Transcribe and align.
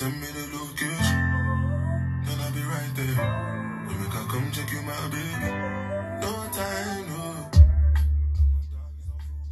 send 0.00 0.18
me 0.18 0.28
the 0.28 0.44
location, 0.54 1.18
then 2.24 2.38
I'll 2.40 2.52
be 2.52 2.64
right 2.66 2.92
there. 2.94 3.16
When 3.86 3.96
we 4.00 4.06
can 4.06 4.26
come 4.32 4.46
check 4.50 4.70
you, 4.74 4.80
my 4.82 4.96
baby. 5.14 5.50
No 6.22 6.32
time, 6.58 7.02
no. 7.10 7.24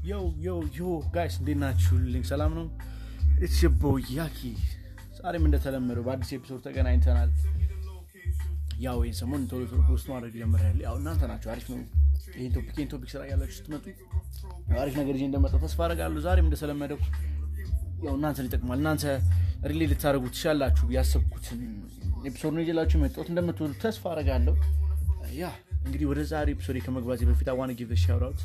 yo 0.04 0.14
yo 0.44 0.48
yo 0.76 0.82
guys 1.14 1.34
እንዴት 1.40 1.58
ናችሁልኝ? 1.62 2.22
ሰላም 2.30 2.52
ነው? 2.58 2.66
it's 3.44 3.60
boy 3.80 3.84
ያኪ 4.18 4.38
ዛሬም 5.18 5.44
እንደተለመደው 5.48 6.04
በአዲስ 6.06 6.30
episode 6.36 6.60
ተገናኝተናል። 6.66 7.30
ያው 8.86 8.98
ይህን 9.04 9.16
ሰሞን 9.20 9.42
ቶሎ 9.50 9.62
ቶሎ 9.70 9.80
post 9.90 10.06
ማድረግ 10.12 10.32
ጀምሬያለሁ። 10.40 10.82
ያው 10.88 10.96
እናንተ 11.00 11.22
ናችሁ 11.32 11.50
አሪፍ 11.54 11.66
ነው 11.74 11.80
ይህን 12.38 12.52
topic 12.56 12.76
ይህን 12.78 12.90
topic 12.94 13.10
ስራ 13.14 13.22
ያላችሁ 13.32 13.56
ስትመጡ 13.58 13.84
አሪፍ 14.82 14.94
ነገር 15.00 15.14
ይዤ 15.18 15.24
እንደመጣሁ 15.30 15.60
ተስፋ 15.66 15.80
አደርጋለሁ። 15.86 16.22
ዛሬም 16.28 16.48
እንደተለመደው 16.48 17.00
ያው 18.04 18.14
እናንተን 18.18 18.46
ይጠቅማል። 18.48 18.78
እናንተ 18.82 19.04
relate 19.70 19.80
ልታደርጉ 19.90 20.24
ትችላላችሁ 20.34 20.86
ያሰብኩትን 20.96 21.60
episode 22.28 22.52
ነው 22.56 22.62
ይዤላችሁ 22.64 22.96
የመጣሁት 22.98 23.28
እንደምትወዱ 23.32 23.72
ተስፋ 23.82 24.04
አደርጋለሁ። 24.12 24.54
yeah 25.38 25.46
እንግዲህ 25.80 26.06
ወደ 26.10 26.20
ዛሬ 26.30 26.48
episode 26.56 26.76
ከመግባቴ 26.86 27.20
በፊት 27.28 27.48
I 27.52 27.55
wanna 27.55 27.70
give 27.78 27.90
shout 28.04 28.27
out 28.27 28.40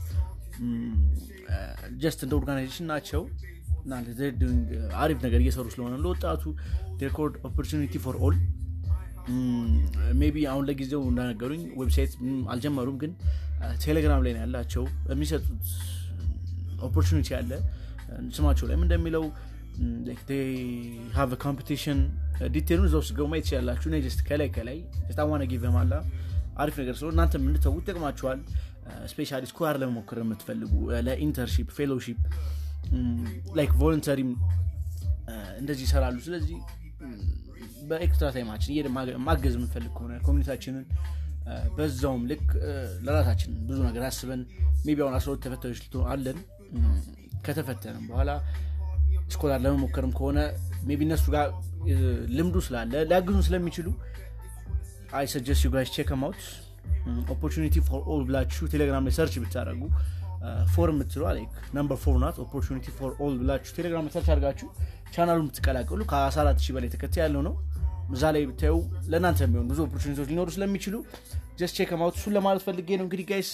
just 2.02 2.20
እንደ 2.26 2.34
organization 2.40 2.88
ናቸው። 2.92 3.22
አሪፍ 5.02 5.18
ነገር 5.26 5.40
እየሰሩ 5.44 5.66
ስለሆነ 5.74 5.96
ለወጣቱ 6.04 6.44
record 7.02 7.34
opportunity 7.48 7.96
for 8.04 8.18
all 8.26 8.36
maybe 10.20 10.38
አሁን 10.52 10.64
ለጊዜው 10.70 11.02
እንዳነገሩኝ 11.10 11.62
website 11.82 12.14
አልጀመሩም 12.54 12.96
ግን 13.02 13.12
ቴሌግራም 13.84 14.22
ላይ 14.26 14.34
ነው 14.36 14.42
ያላቸው። 14.44 14.84
የሚሰጡት 15.12 15.66
ኦፖርቹኒቲ 16.88 17.30
አለ 17.38 17.52
ስማቸው 18.36 18.66
ላይም 18.70 18.84
እንደሚለው 18.86 19.26
ኮምፒቲሽን 21.44 22.00
ዲቴሉን 22.54 22.86
እዛ 22.90 22.96
ውስጥ 23.02 23.12
ገቡ 23.18 23.26
ማየት 23.32 23.46
ትችላላችሁ። 23.48 23.88
እኔ 23.92 23.98
ጀስት 24.06 24.20
ከላይ 24.28 24.50
ከላይ 24.56 24.78
ስታዋነ 25.10 25.44
ጊቭ 25.52 25.64
ማላ 25.76 25.94
አሪፍ 26.64 26.76
ነገር 26.82 26.96
ስለሆነ 27.00 27.14
እናንተ 27.16 27.34
የምንተዉ 27.40 27.74
ይጠቅማችኋል። 27.82 28.40
ስፔሻሊ 29.12 29.44
ስኳር 29.52 29.76
ለመሞከር 29.82 30.18
የምትፈልጉ 30.22 30.74
ለኢንተርሺፕ 31.08 31.70
ፌሎሺፕ 31.78 32.20
ላይክ 33.58 33.72
ቮለንተሪም 33.82 34.32
እንደዚህ 35.60 35.84
ይሰራሉ። 35.88 36.18
ስለዚህ 36.26 36.58
በኤክስትራ 37.90 38.28
ታይማችን 38.36 38.90
ማገዝ 39.28 39.54
የምንፈልግ 39.58 39.92
ከሆነ 39.98 40.14
ኮሚኒታችንን 40.28 40.86
በዛውም 41.78 42.22
ልክ 42.32 42.46
ለራሳችን 43.06 43.54
ብዙ 43.70 43.80
ነገር 43.88 44.04
አስበን 44.10 44.42
maybe 44.86 44.98
አሁን 45.06 45.16
አስራ 45.18 45.34
ተፈታኞች 45.46 45.82
አለን 46.14 46.38
ከተፈተንም 47.46 48.06
በኋላ 48.10 48.32
scholar 49.34 49.60
ለመሞከርም 49.66 50.12
ከሆነ 50.18 50.40
maybe 50.88 51.02
እነሱ 51.08 51.26
ጋር 51.36 51.48
ልምዱ 52.38 52.58
ስላለ 52.68 52.94
ሊያግዙን 53.10 53.46
ስለሚችሉ 53.48 53.88
I 55.18 55.26
suggest 55.34 55.64
you 55.66 55.72
guys 55.74 55.90
check 55.96 56.12
out 56.18 56.42
opportunity 57.34 57.76
for 57.88 58.02
all 58.14 58.22
ብላችሁ 58.28 58.68
ቴሌግራም 58.74 59.06
ላይ 59.08 59.14
search 59.18 59.36
ብታደረጉ 59.44 59.82
for 60.74 60.90
የምትለዋ 60.94 61.24
number 61.78 61.98
four 62.04 62.16
ናት። 62.24 62.38
opportunity 62.46 62.86
for 62.98 63.12
all 63.26 63.36
ብላችሁ 63.42 63.72
ቴሌግራም 63.78 64.06
ላይ 64.08 64.14
search 64.16 64.30
አድርጋችሁ 64.34 64.68
ቻናሉን 65.16 65.46
ብትቀላቀሉ 65.50 66.02
ከ14 66.12 66.64
ሺህ 66.66 66.74
በላይ 66.76 66.90
ተከታይ 66.96 67.22
ያለው 67.24 67.42
ነው። 67.48 67.54
እዛ 68.14 68.24
ላይ 68.36 68.44
ብታዩ 68.50 68.74
ለእናንተ 69.12 69.40
የሚሆን 69.46 69.68
ብዙ 69.72 69.80
opportunity 69.88 70.19
ዎች 70.19 70.30
ሊኖሩ 70.32 70.48
ስለሚችሉ 70.56 70.96
just 71.60 71.76
check 71.78 71.92
it 72.02 72.07
out 72.07 72.16
እሱን 72.20 72.34
ለማለት 72.38 72.64
ፈልጌ 72.68 72.90
ነው። 73.00 73.06
እንግዲህ 73.08 73.26
guys 73.32 73.52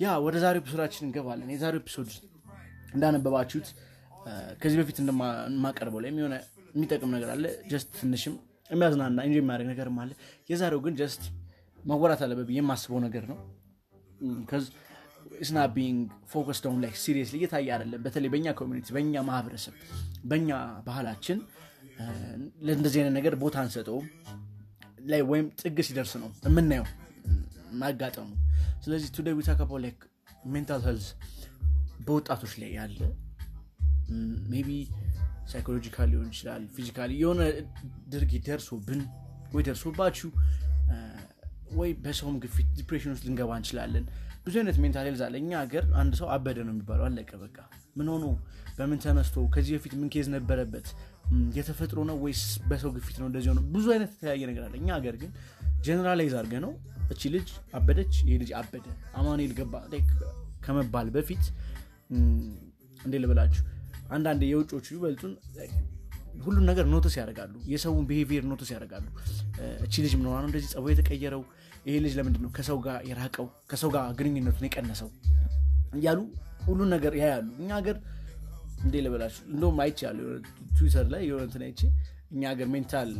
yeah 0.00 0.14
ወደ 0.24 0.36
ዛሬው 0.44 0.62
episode 0.62 0.83
ኣችን 0.83 1.04
እንገባለን። 1.06 1.48
የዛሬው 1.54 1.80
episode 1.82 2.10
እንዳነበባችሁት 2.88 3.68
ከዚህ 4.60 4.78
በፊት 4.80 4.98
እንደማቀርበው 5.02 6.00
ላይ 6.04 6.10
የሆነ 6.18 6.36
የሚጠቅም 6.74 7.12
ነገር 7.16 7.28
አለ። 7.34 7.44
just 7.70 7.88
ትንሽም 7.98 8.34
የሚያዝናና 8.70 9.18
እንጂ 9.26 9.36
የሚያደርግ 9.40 9.68
ነገርም 9.72 9.98
አለ። 10.02 10.10
የዛሬው 10.50 10.80
ግን 10.86 10.94
just 11.00 11.22
መወራት 11.84 12.20
አለበት 12.24 12.48
የማስበው 12.56 13.00
ነገር 13.06 13.24
ነው። 13.30 13.38
it's 15.42 15.51
not 15.51 15.58
being 15.74 15.98
focused 16.30 16.58
on 16.64 16.78
like 16.84 16.92
serious 17.02 17.30
እየታየ 17.36 17.68
አይደለም። 17.74 18.00
በተለይ 18.04 18.30
በእኛ 18.32 18.54
community 18.60 18.86
በእኛ 18.96 19.22
ማህበረሰብ 19.28 19.74
በእኛ 20.24 20.50
ባህላችን 20.86 21.38
ለእንደዚህ 22.66 22.98
አይነት 23.00 23.14
ነገር 23.18 23.34
ቦታ 23.42 23.56
አንሰጠውም። 23.64 24.06
like 25.10 25.20
ወይም 25.30 25.46
ጥግ 25.60 25.78
ሲደርስ 25.88 26.12
ነው 26.22 26.30
የምናየው 26.46 26.86
ማጋጠሙ። 27.80 28.28
ስለዚህ 28.84 29.08
today 29.16 29.34
we 29.38 29.44
talk 29.48 29.60
mental 30.46 30.82
health 30.86 31.06
በወጣቶች 32.06 32.52
ላይ 32.60 32.70
ያለ 32.78 32.98
maybe 34.52 34.68
psychological 35.52 36.08
ሊሆን 36.12 36.28
ይችላል 36.32 36.62
physically 36.76 37.12
የሆነ 37.20 37.42
ድርጊት 38.12 38.42
ደርሶብን 38.48 39.00
ወይ 39.54 39.62
ደርሶባችሁ 39.68 40.28
ወይ 41.78 41.90
በሰውም 42.04 42.36
ግፊት 42.42 42.68
depression 42.78 43.12
ውስጥ 43.14 43.24
ልንገባ 43.28 43.50
እንችላለን። 43.60 44.04
ብዙ 44.44 44.54
አይነት 44.60 44.76
mental 44.82 45.06
health 45.08 45.22
አለ። 45.26 45.34
ሀገር 45.58 45.84
አንድ 46.00 46.12
ሰው 46.20 46.28
አበደ 46.34 46.58
ነው 46.66 46.72
የሚባለው 46.74 47.04
አለቀ 47.08 47.30
በቃ። 47.42 47.56
ምን 47.98 48.08
ሆኖ 48.12 48.24
በምን 48.78 48.98
ተነስቶ 49.04 49.36
ከዚህ 49.54 49.72
በፊት 49.76 49.94
ምን 50.00 50.08
case 50.14 50.26
ነበረበት 50.34 50.86
የተፈጥሮ 51.56 51.98
ነው 52.10 52.16
ወይስ 52.24 52.42
በሰው 52.70 52.90
ግፊት 52.96 53.16
ነው 53.22 53.26
እንደዚህ 53.30 53.50
ሆነ 53.52 53.60
ብዙ 53.74 53.86
አይነት 53.94 54.10
የተለያየ 54.14 54.44
ነገር 54.50 54.62
አለ። 54.66 54.74
እኛ 54.80 54.88
ሀገር 54.98 55.16
ግን 55.22 55.30
generalize 55.86 56.34
አድርገ 56.40 56.54
ነው። 56.66 56.72
እቺ 57.12 57.22
ልጅ 57.34 57.48
አበደች 57.76 58.14
ይሄ 58.22 58.36
ልጅ 58.42 58.50
አበደ 58.60 58.86
አማኑኤል 59.18 59.52
ገባ 59.58 59.74
ከመባል 60.64 61.08
በፊት 61.14 61.44
እንዴ 63.00 63.14
ልበላችሁ? 63.22 63.62
አንዳንድ 64.14 64.42
የውጮቹ 64.50 64.86
ይበልጡን 64.96 65.32
ሁሉም 66.44 66.64
ነገር 66.70 66.84
notice 66.92 67.14
ያደርጋሉ። 67.20 67.54
የሰውን 67.72 68.04
behavior 68.08 68.44
notice 68.50 68.70
ያደርጋሉ። 68.74 69.06
እቺ 69.84 69.94
ልጅ 70.04 70.12
ምን 70.18 70.26
ሆና 70.28 70.38
ነው 70.42 70.48
እንደዚህ 70.50 70.68
ጸባዩ 70.74 70.92
የተቀየረው? 70.94 71.42
ይሄ 71.86 71.94
ልጅ 72.04 72.14
ለምንድን 72.18 72.42
ነው 72.44 72.50
ከሰው 72.56 72.78
ጋር 72.86 72.98
የራቀው? 73.10 73.46
ከሰው 73.70 73.90
ጋር 73.94 74.04
ግንኙነቱን 74.18 74.66
የቀነሰው? 74.68 75.08
እያሉ 75.98 76.18
ሁሉን 76.66 76.88
ነገር 76.96 77.12
ያያሉ። 77.22 77.48
እኛ 77.60 77.70
ሀገር 77.80 77.96
እንዴ 78.84 78.94
ልበላችሁ? 79.04 79.42
እንደውም 79.52 79.78
አይቻሉ 79.84 80.18
ትዊተር 80.76 81.06
ላይ 81.14 81.22
የሆነ 81.28 81.62
አይቼ 81.68 81.80
እኛ 82.32 82.42
ሀገር 82.52 82.68
mental 82.74 83.10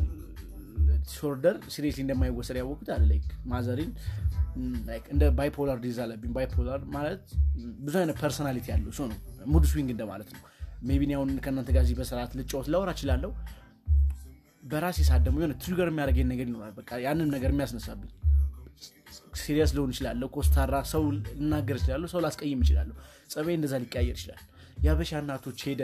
disorder 1.09 1.57
seriously 1.75 2.03
እንደማይወሰድ 2.05 2.57
ያወቁት 2.61 2.89
አለ። 2.95 3.03
like 3.11 3.27
mother 3.53 3.73
ኤን 3.73 3.91
እንደ 5.13 5.25
bipolar 5.39 5.79
disease 5.85 5.99
አለብኝ። 6.05 6.31
bipolar 6.37 6.81
ማለት 6.97 7.23
ብዙ 7.85 7.95
አይነት 8.01 8.17
personality 8.23 8.67
ያለው 8.73 8.93
ሰው 8.99 9.07
ነው። 9.13 9.19
mood 9.53 9.67
swing 9.71 9.91
እንደማለት 9.95 10.31
ነው። 10.35 10.43
maybe 10.89 11.03
አሁን 11.17 11.31
ከእናንተ 11.45 11.71
ጋር 11.77 11.85
በሰዓት 12.01 12.33
ልጫወት 12.41 12.69
ላወራ 12.73 12.91
እችላለሁ። 12.97 13.31
በራሴ 14.65 14.99
ሰዓት 15.09 15.23
ደግሞ 15.27 15.39
የሆነ 15.41 15.55
trigger 15.63 15.89
የሚያደርገኝ 15.91 16.27
ነገር 16.33 16.47
ይኖራል። 16.51 16.73
በቃ 16.79 16.91
ያንን 17.05 17.29
ነገር 17.35 17.51
የሚያስነሳብኝ 17.55 18.11
serious 19.41 19.71
ልሆን 19.77 19.91
ይችላለሁ 19.95 20.27
ኮስታራ 20.35 20.75
ሰው 20.93 21.03
ልናገር 21.15 21.77
ይችላለሁ 21.81 22.09
ሰው 22.13 22.21
ላስቀይም 22.25 22.61
ይችላለሁ 22.65 22.95
ጸባይ 23.33 23.55
እንደዛ 23.59 23.75
ሊቀያየር 23.83 24.17
ይችላል 24.19 24.41
የአበሻ 24.79 25.11
እናቶች 25.23 25.61
ሄደ 25.69 25.83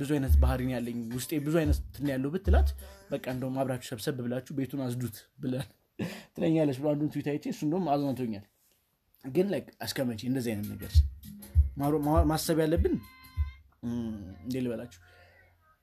ብዙ 0.00 0.10
አይነት 0.16 0.34
ባህሪን 0.42 0.70
ያለኝ 0.74 0.98
ውስጤ 1.16 1.40
ብዙ 1.44 1.54
አይነት 1.60 1.78
ትን 1.96 2.08
ያለው 2.12 2.30
ብትላት 2.34 2.68
በቃ 3.10 3.24
እንደውም 3.34 3.58
አብራችሁ 3.62 3.88
ሰብሰብ 3.92 4.16
ብላችሁ 4.24 4.54
ቤቱን 4.58 4.82
አዝዱት 4.86 5.18
ብለን 5.42 5.68
ትለኛለች 6.34 6.76
ብሎ 6.80 6.88
አንዱን 6.92 7.08
ትዊት 7.14 7.26
አይቼ 7.32 7.44
እሱ 7.52 7.60
እንደውም 7.66 7.86
አዝናቶኛል 7.94 8.44
ግን 9.24 9.46
like 9.52 9.66
አስከመቼ 9.84 10.20
እንደዚህ 10.30 10.50
አይነት 10.52 10.68
ነገር 10.72 10.92
ማሰብ 12.30 12.58
ያለብን 12.62 12.94
እንዴ 14.40 14.54
ልበላችሁ 14.64 15.00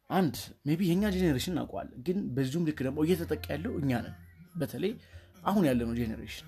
አንድ 0.10 0.36
maybe 0.68 0.82
የእኛ 0.90 1.06
generation 1.16 1.54
እናውቀዋለን 1.54 1.98
ግን 2.08 2.18
በዚሁም 2.36 2.66
ልክ 2.68 2.80
ደግሞ 2.86 3.00
እየተጠቃ 3.06 3.46
ያለው 3.54 3.74
እኛ 3.82 3.92
ነን። 4.06 4.16
በተለይ 4.60 4.94
አሁን 5.44 5.64
ያለነው 5.70 5.96
generation 6.00 6.48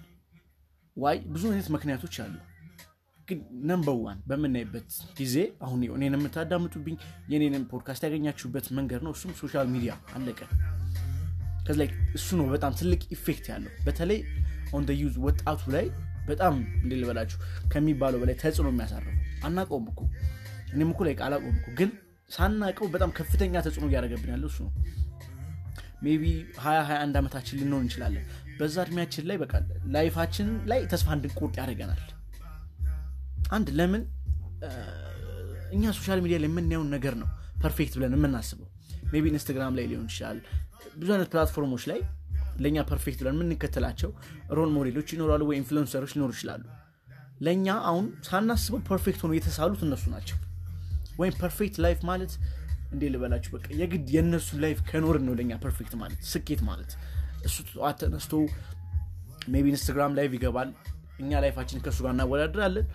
why 0.98 1.18
ብዙ 1.34 1.44
አይነት 1.52 1.68
ምክንያቶች 1.76 2.16
አሉ 2.24 2.36
ግን 3.30 3.40
number 3.70 3.96
one 4.04 4.20
በምናይበት 4.30 4.88
ጊዜ 5.20 5.36
አሁን 5.62 5.80
እኔን 5.90 6.16
የምታዳምጡብኝ 6.18 6.96
የኔንም 7.30 7.64
ፖድካስት 7.72 8.04
ያገኛችሁበት 8.08 8.68
መንገድ 8.78 9.02
ነው። 9.06 9.14
እሱም 9.16 9.34
social 9.42 9.68
media 9.74 9.94
አለቀ። 10.16 10.40
ከዚ 11.66 11.78
ላይ 11.82 11.90
እሱ 12.18 12.28
ነው 12.40 12.46
በጣም 12.54 12.72
ትልቅ 12.80 13.02
effect 13.16 13.48
ያለው። 13.52 13.74
በተለይ 13.88 14.20
on 14.74 14.86
youth 15.02 15.16
ወጣቱ 15.26 15.62
ላይ 15.76 15.86
በጣም 16.28 16.54
እንዴ 16.84 16.94
ልበላችሁ 17.02 17.38
ከሚባለው 17.72 18.20
በላይ 18.22 18.36
ተጽዕኖ 18.42 18.68
የሚያሳርፈው 18.74 19.16
አናቀውም 19.46 19.86
እኮ። 19.92 20.02
እኔም 20.74 20.90
እኮ 20.94 21.02
ላይ 21.08 21.16
አላቆም 21.28 21.56
እኮ። 21.60 21.70
ግን 21.80 21.92
ሳናቀው 22.32 22.88
በጣም 22.96 23.12
ከፍተኛ 23.20 23.62
ተጽዕኖ 23.66 23.86
እያደረገብን 23.90 24.32
ያለው 24.34 24.50
እሱ 24.52 24.60
ነው። 24.66 24.74
maybe 26.04 26.24
ሀያ 26.66 26.80
ሀያ 26.88 26.98
አንድ 27.06 27.16
ዓመታችን 27.22 27.58
ልንሆን 27.62 27.84
እንችላለን። 27.86 28.26
በዛ 28.60 28.76
እድሜያችን 28.86 29.26
ላይ 29.30 29.38
በቃ 29.38 29.54
life 29.96 30.15
ኣችን 30.15 30.48
ላይ 30.66 30.80
ተስፋ 30.92 31.10
እንድንቆርጥ 31.18 31.56
ያደርገናል 31.62 32.02
አንድ 33.50 33.68
ለምን 33.80 34.02
እኛ 35.72 35.84
social 35.98 36.20
media 36.24 36.38
ላይ 36.42 36.50
የምናየውን 36.50 36.90
ነገር 36.96 37.14
ነው 37.22 37.28
perfect 37.64 37.94
ብለን 37.98 38.14
የምናስበው። 38.18 38.68
maybe 39.12 39.26
ኢንስታግራም 39.32 39.74
ላይ 39.78 39.86
ሊሆን 39.92 40.08
ይችላል። 40.12 40.38
ብዙ 41.00 41.10
አይነት 41.16 41.30
platform 41.34 41.67
ኦች 41.67 41.84
ላይ 41.92 42.00
ለእኛ 42.64 42.78
perfect 42.90 43.20
ብለን 43.22 43.36
የምንከተላቸው 43.38 44.10
role 44.58 44.72
model 44.78 44.96
ኦች 44.96 45.10
ይኖራሉ 45.16 45.44
ወይ 45.50 45.58
influencer 45.62 45.99
ኦች 45.99 46.14
ሊኖሩ 46.16 46.32
ይችላሉ። 46.38 46.64
ለእኛ 47.42 47.68
አሁን 47.90 48.06
ሳናስበው 48.28 48.82
perfect 48.90 49.22
ሆኖ 49.24 49.34
የተሳሉት 49.38 49.82
እነሱ 49.88 50.04
ናቸው። 50.16 50.38
ወይም 51.20 51.36
perfect 51.42 51.78
life 51.86 52.00
ማለት 52.10 52.34
እንዴ 52.94 53.04
ልበላችሁ 53.14 53.52
በቃ 53.56 53.68
የግድ 53.80 54.08
የእነሱ 54.16 54.50
life 54.64 54.80
ከኖርን 54.90 55.26
ነው 55.28 55.34
ለኛ 55.40 55.52
perfect 55.66 55.94
ማለት 56.02 56.22
ስኬት 56.32 56.62
ማለት። 56.70 56.92
እሱ 57.48 57.58
ተነስቶ 58.00 58.34
maybe 59.54 59.66
ኢንስታግራም 59.74 60.16
live 60.18 60.32
ይገባል 60.38 60.70
እኛ 61.20 61.32
life 61.44 61.58
ኣችን 61.58 61.82
ከእሱ 61.86 62.00
ጋር 62.06 62.12
እናወዳድራለን 62.16 62.86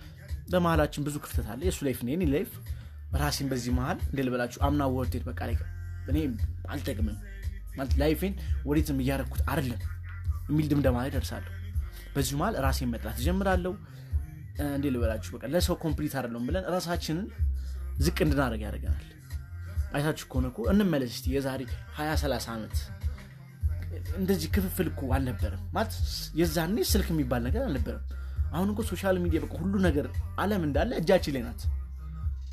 በመሀላችን 0.47 1.03
ብዙ 1.07 1.15
ክፍተት 1.23 1.47
አለ። 1.51 1.61
የእሱ 1.67 1.79
life 1.87 1.99
እኔ 2.05 2.25
life። 2.33 2.51
ራሴን 3.21 3.47
በዚህ 3.51 3.71
መሀል 3.77 3.97
እንዴ 4.05 4.19
ልበላችሁ 4.25 4.59
I'm 4.67 4.75
not 4.75 4.83
worth 4.93 5.14
it 5.14 5.23
በቃ 5.27 5.39
ላይ 5.49 5.55
እኔ 6.11 6.17
አልጠቅምም። 6.73 7.17
ማለት 7.77 7.93
life 8.01 8.15
ኤን 8.15 8.33
ወዴትም 8.67 8.97
እያረግኩት 9.03 9.41
አይደለም 9.51 9.81
የሚል 10.49 10.65
ድምደማ 10.71 10.97
ላይ 11.03 11.11
ደርሳለሁ 11.15 11.51
በዚሁ 12.15 12.35
መሀል 12.41 12.55
ራሴን 12.65 12.89
መጥላት 12.93 13.17
ጀምራለሁ 13.25 13.73
እንዴ 14.69 14.85
ልበላችሁ 14.93 15.31
በቃ 15.35 15.45
ለሰው 15.53 15.75
complete 15.83 16.13
አይደለም 16.19 16.43
ብለን 16.49 16.65
ራሳችንን 16.75 17.25
ዝቅ 17.99 18.17
እንድናደርግ 18.25 18.61
ያደርገናል። 18.65 19.03
አይታችሁ 19.93 20.25
ከሆነ 20.31 20.45
እኮ 20.51 20.59
እንመለስ 20.71 21.11
እስቲ 21.15 21.25
የዛሬ 21.35 21.61
20 21.97 22.15
30 22.23 22.47
ዓመት 22.53 22.75
እንደዚህ 24.17 24.49
ክፍፍል 24.55 24.87
እኮ 24.91 25.01
አልነበረም። 25.15 25.63
ማለት 25.75 25.93
የዛኔ 26.39 26.77
ስልክ 26.91 27.09
የሚባል 27.13 27.41
ነገር 27.47 27.61
አልነበረም 27.67 28.03
አሁን 28.55 28.67
እኮ 28.73 28.81
social 28.89 29.17
media 29.23 29.39
በቃ 29.43 29.53
ሁሉ 29.61 29.73
ነገር 29.87 30.05
አለም 30.43 30.63
እንዳለ 30.67 30.91
እጃችን 31.01 31.33
ላይ 31.35 31.43
ናት። 31.47 31.61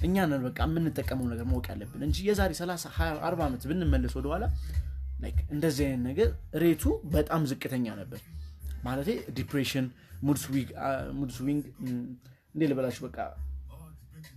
እኛ 0.06 0.24
ነን 0.30 0.42
በቃ 0.46 0.58
የምንጠቀመው 0.68 1.26
ነገር 1.32 1.46
ማወቅ 1.50 1.66
ያለብን 1.72 2.00
እንጂ 2.06 2.16
የዛሬ 2.28 2.52
30 2.60 2.88
20 2.94 3.26
40 3.26 3.44
ዓመት 3.46 3.64
ብንመለስ 3.70 4.14
ወደኋላ 4.18 4.44
እንደዚህ 5.54 5.84
አይነት 5.88 6.02
ነገር 6.08 6.28
rate 6.62 6.77
ኡ 6.77 6.84
በጣም 7.12 7.42
ዝቅተኛ 7.50 7.86
ነበር። 8.00 8.20
ማለት 8.84 9.08
depression 9.36 9.86
mood 10.26 10.38
እንዴ 12.54 12.62
ልበላችሁ 12.70 13.02
በቃ 13.06 13.18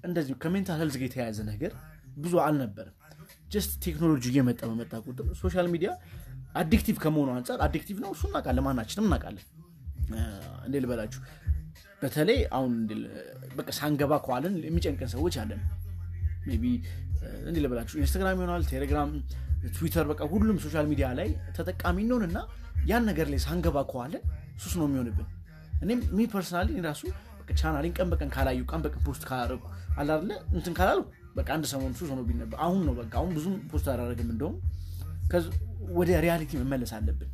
እንደዚሁ 0.07 0.35
ከ 0.43 0.52
mental 0.52 0.77
health 0.81 0.95
ጋር 0.99 1.07
የተያያዘ 1.09 1.39
ነገር 1.49 1.71
ብዙ 2.17 2.33
አልነበረም 2.45 2.93
just 3.51 3.71
ቴክኖሎጂ 3.85 4.23
እየመጣ 4.31 4.61
በመጣ 4.69 4.93
ቁጥር 5.07 5.25
social 5.41 5.67
media 5.73 5.89
addictive 6.55 6.97
ከመሆኑ 7.03 7.29
አንጻር 7.37 7.59
addictive 7.65 7.97
ነው። 8.03 8.11
እሱ 8.15 8.23
እናቃለን 8.29 8.63
ማናችንም 8.67 9.07
እናቃለን 9.09 9.45
እንዴ 10.67 10.75
ልበላችሁ 10.83 11.21
በተለይ 12.05 12.39
አሁን 12.55 12.73
በቃ 13.57 13.69
ሳንገባ 13.77 14.13
ከዋለን 14.25 14.55
የሚጨንቀን 14.65 15.09
ሰዎች 15.13 15.35
አለን። 15.41 15.61
maybe 16.55 16.65
እንዴ 17.47 17.57
ልበላችሁ 17.63 17.95
ኢንስታግራም 18.01 18.35
ይሆናል 18.37 18.63
ቴሌግራም 18.71 19.11
ትዊተር 19.75 20.05
በቃ 20.11 20.21
ሁሉም 20.31 20.57
social 20.65 20.85
media 20.91 21.07
ላይ 21.19 21.29
ተጠቃሚ 21.57 21.97
እንሆንና 22.05 22.39
ያን 22.89 23.05
ነገር 23.09 23.27
ላይ 23.33 23.39
ሳንገባ 23.45 23.77
ከዋለን 23.91 24.23
ሱስ 24.63 24.73
ነው 24.79 24.85
የሚሆንብን። 24.87 25.29
እኔም 25.81 26.01
me 26.17 26.27
personally 26.33 26.69
ራሱ 26.87 27.01
ቻናሌን 27.55 27.93
ቀን 27.97 28.07
በቀን 28.11 28.29
ካላየሁ 28.35 28.59
ቀን 28.71 28.81
በቀን 28.85 29.01
post 29.07 29.23
ካላረኩ 29.29 29.63
አላለ 30.01 30.29
እንትን 30.55 30.73
ካላልኩ 30.77 30.99
በቃ 31.35 31.47
አንድ 31.55 31.65
ሰሞን 31.71 31.93
ሱስ 31.99 32.09
ሆኖብኝ 32.13 32.37
ነበር። 32.43 32.57
አሁን 32.65 32.79
ነው 32.87 32.93
በቃ 33.01 33.13
አሁን 33.21 33.31
ብዙም 33.37 33.55
post 33.71 33.87
አላረግም 33.93 34.29
እንደውም 34.35 34.55
ወደ 35.97 36.09
reality 36.25 36.51
መመለስ 36.61 36.91
አለብን 36.97 37.29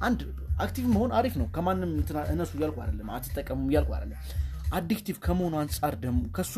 አንድ 0.00 0.20
active 0.58 0.84
መሆን 0.94 1.12
አሪፍ 1.18 1.34
ነው። 1.40 1.46
ከማንም 1.54 1.92
እነሱ 2.32 2.50
እያልኩ 2.58 2.76
አይደለም 2.84 3.08
አትጠቀሙ 3.10 3.62
እያልኩ 3.70 3.90
አይደለም። 3.96 4.20
addictive 4.74 5.16
ከመሆኑ 5.24 5.54
አንጻር 5.62 5.94
ደግሞ 6.04 6.20
ከሱ 6.36 6.54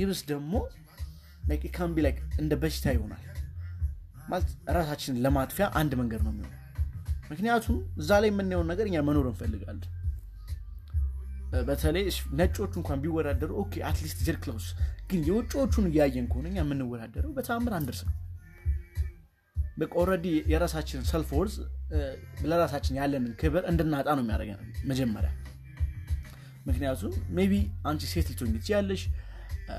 ይብስ 0.00 0.20
ደግሞ 0.32 0.52
ካምቢ 1.76 1.96
ላይ 2.04 2.12
እንደ 2.38 2.52
በሽታ 2.62 2.86
ይሆናል። 2.94 3.22
ማለት 4.28 4.48
ራሳችንን 4.76 5.20
ለማጥፊያ 5.24 5.66
አንድ 5.80 5.92
መንገድ 6.00 6.22
ነው 6.26 6.32
የሚሆነው። 6.32 6.62
ምክንያቱም 7.30 7.76
እዛ 8.00 8.10
ላይ 8.22 8.30
የምናየውን 8.30 8.68
ነገር 8.72 8.86
እኛ 8.90 8.98
መኖር 9.08 9.26
እንፈልጋለን። 9.30 9.92
በተለይ 11.68 12.04
ነጮቹ 12.38 12.72
እንኳን 12.80 13.00
ቢወዳደሩ 13.02 13.50
ኦኬ 13.62 13.74
አትሊስት 13.88 14.18
ጀር 14.26 14.36
ክላውስ 14.42 14.66
ግን 15.10 15.20
የውጭዎቹን 15.28 15.84
እያየን 15.90 16.26
ከሆነ 16.32 16.46
እኛ 16.50 16.58
የምንወዳደረው 16.62 17.32
በተአምር 17.36 17.74
አንደርስም 17.78 18.10
በቃ 19.76 19.94
የራሳችን 20.52 21.00
ሰልፍ 21.10 21.30
ለራሳችን 22.44 22.94
ያለንን 23.00 23.32
ክብር 23.40 23.64
እንድናጣ 23.70 24.08
ነው 24.16 24.24
የሚያደርገን 24.24 24.60
መጀመሪያ። 24.90 25.30
ምክንያቱም 26.66 27.12
maybe 27.36 27.52
አንቺ 27.88 28.02
ሴት 28.12 28.28
ልትሆኝ 28.30 28.52
ትችያለሽ 28.56 29.02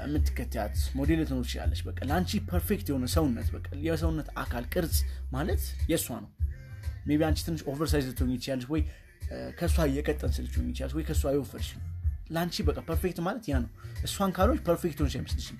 የምትከተያት 0.03 0.75
ሞዴል 0.97 1.19
ልትኖር 1.21 1.43
ትችላለች 1.45 1.81
በቃ 1.87 1.99
ለአንቺ 2.09 2.39
perfect 2.49 2.87
የሆነ 2.91 3.05
ሰውነት 3.13 3.47
በቃ 3.55 3.67
የሰውነት 3.85 4.29
አካል 4.41 4.65
ቅርጽ 4.73 4.97
ማለት 5.35 5.61
የእሷ 5.91 6.07
ነው። 6.23 6.29
maybe 7.07 7.21
አንቺ 7.27 7.39
ትንሽ 7.47 7.61
oversize 7.71 8.05
ልትሆኝ 8.09 8.31
ትችያለሽ 8.35 8.67
ወይ 8.73 8.81
ከእሷ 9.59 9.77
የቀጠንሽ 9.89 10.31
ልትሆኝ 10.37 10.67
ይችላል 10.71 10.93
ወይ 10.97 11.05
ከእሷ 11.07 11.31
የወፈርሽ 11.35 11.69
ለአንቺ 12.29 12.63
በቃ 12.69 12.79
perfect 12.89 13.19
ማለት 13.27 13.45
ያ 13.51 13.57
ነው። 13.63 13.69
እሷን 14.05 14.31
ካልሆንሽ 14.37 14.59
perfect 14.67 14.99
ሆንሽ 15.03 15.15
አይመስልሽም። 15.19 15.57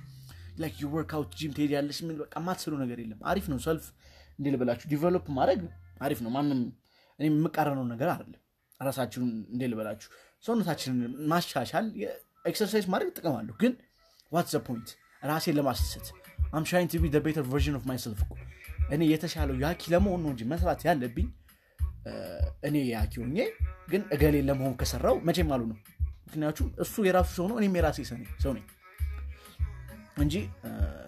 like 0.61 0.75
የ 0.83 0.94
workout 0.94 1.31
gym 1.39 1.51
ትሄዳለሽ 1.57 1.97
ምን 2.05 2.15
በቃ 2.21 2.33
ማትሰሪው 2.45 2.73
ነገር 2.83 2.99
የለም። 3.03 3.19
አሪፍ 3.31 3.45
ነው 3.51 3.59
self 3.65 3.85
እንዴ 4.39 4.47
ልበላችሁ 4.53 4.87
develop 4.91 5.25
ማድረግ 5.37 5.61
አሪፍ 6.01 6.19
ነው። 6.25 6.31
ማንም 6.35 6.59
እኔ 7.19 7.25
የምቃረነው 7.29 7.85
ነገር 7.93 8.09
አይደለም። 8.13 8.41
ራሳችሁን 8.79 9.29
እንዴ 9.53 9.61
ልበላችሁ 9.71 10.09
ሰውነታችንን 10.43 10.99
ማሻሻል 11.31 11.85
exercise 12.45 12.85
ማድረግ 12.93 13.09
ጥቅም 13.17 13.38
አለው 13.38 13.55
ግን 13.61 13.73
what 14.31 14.47
the 14.53 14.59
point 14.67 14.89
ራሴን 15.23 15.55
ለማስደሰት 15.59 16.07
I'm 16.53 16.63
trying 16.67 16.89
to 16.91 17.01
be 17.03 17.07
the 17.13 17.19
better 17.25 17.45
version 17.51 17.75
of 17.79 17.85
myself 17.89 18.19
እኔ 18.95 19.01
የተሻለው 19.11 19.55
ያኪ 19.63 19.81
ለመሆን 19.93 20.21
ነው 20.25 20.31
እንጂ 20.33 20.41
መስራት 20.51 20.81
ያለብኝ 20.87 21.27
እኔ 22.67 22.75
ያኪ 22.91 23.13
ሆኜ 23.21 23.37
ግን 23.91 24.01
እገሌ 24.15 24.35
ለመሆን 24.49 24.73
ከሰራሁ 24.81 25.15
መቼም 25.27 25.49
አልሆነው 25.55 25.77
ምክንያቱም 26.27 26.67
እሱ 26.83 27.05
የራሱ 27.07 27.29
ሰው 27.39 27.45
ነው 27.51 27.57
እኔም 27.61 27.75
የራሴ 27.79 27.99
ሰው 28.43 28.51
ነኝ 28.55 28.65
እንጂ 30.23 30.35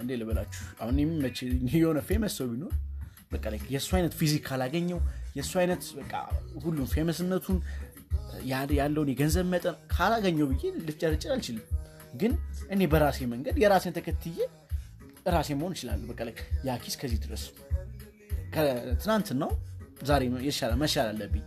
እንዴ 0.02 0.12
ልበላችሁ 0.22 0.64
አሁን 0.81 0.98
የሚመች 1.02 1.38
የሆነ 1.76 2.00
famous 2.10 2.33
ሰው 2.40 2.48
ቢኖር 2.52 2.74
በቃ 3.31 3.44
የእሱ 3.74 3.90
አይነት 3.98 4.14
physique 4.19 4.44
ካላገኘሁ 4.48 5.00
የእሱ 5.36 5.54
አይነት 5.62 5.84
በቃ 6.00 6.14
ሁሉም 6.64 6.88
famous 6.94 7.25
ነቱን 7.25 7.57
ያለውን 8.80 9.10
የገንዘብ 9.12 9.46
መጠን 9.54 9.76
ካላገኘሁ 9.95 10.48
ብዬ 10.52 10.72
ልፍጨርጭር 10.88 11.31
አልችልም። 11.36 11.66
ግን 12.22 12.31
እኔ 12.72 12.81
በራሴ 12.92 13.20
መንገድ 13.34 13.56
የራሴን 13.64 13.94
ተከትዬ 13.98 14.38
ራሴ 15.28 15.50
መሆን 15.60 15.74
እችላለሁ 15.75 16.01
በቃ 16.12 16.22
ያኪስ 16.68 16.96
ከዚህ 17.02 17.20
ድረስ 17.26 17.44
ከትናንትናው 19.01 19.51
ዛሬ 20.06 20.24
መሻል 20.81 21.08
አለብኝ 21.12 21.44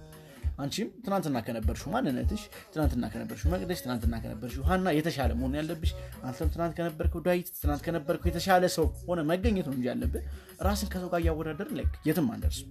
አንቺም 0.59 0.89
ትናንትና 1.05 1.37
ከነበርሽው 1.47 1.83
ማንነትሽ 1.93 2.43
ትናንትና 2.73 3.05
ከነበርሽው 3.13 3.43
መቅደስ 3.53 3.79
ትናንትና 3.85 4.15
ከነበርሽው 4.25 4.57
ሀና 4.69 4.89
የተሻለ 4.97 5.31
መሆን 5.39 5.55
ያለብሽ። 5.59 5.93
አንተም 6.25 6.51
ትናንት 6.55 6.75
ከነበርከው 6.79 7.23
ዳዊት 7.27 7.49
ትናንት 7.61 7.83
ከነበርከው 7.87 8.29
የተሻለ 8.31 8.65
ሰው 8.77 8.87
ሆነህ 9.09 9.21
መገኘት 9.31 9.67
ነው 9.69 9.77
እንጂ 9.77 9.87
ያለብን 9.91 10.25
ራስን 10.67 10.91
ከሰው 10.93 11.11
ጋር 11.13 11.21
እያወዳደር 11.23 11.71
like 11.79 11.95
የትም 12.09 12.29
አንደርስም። 12.35 12.71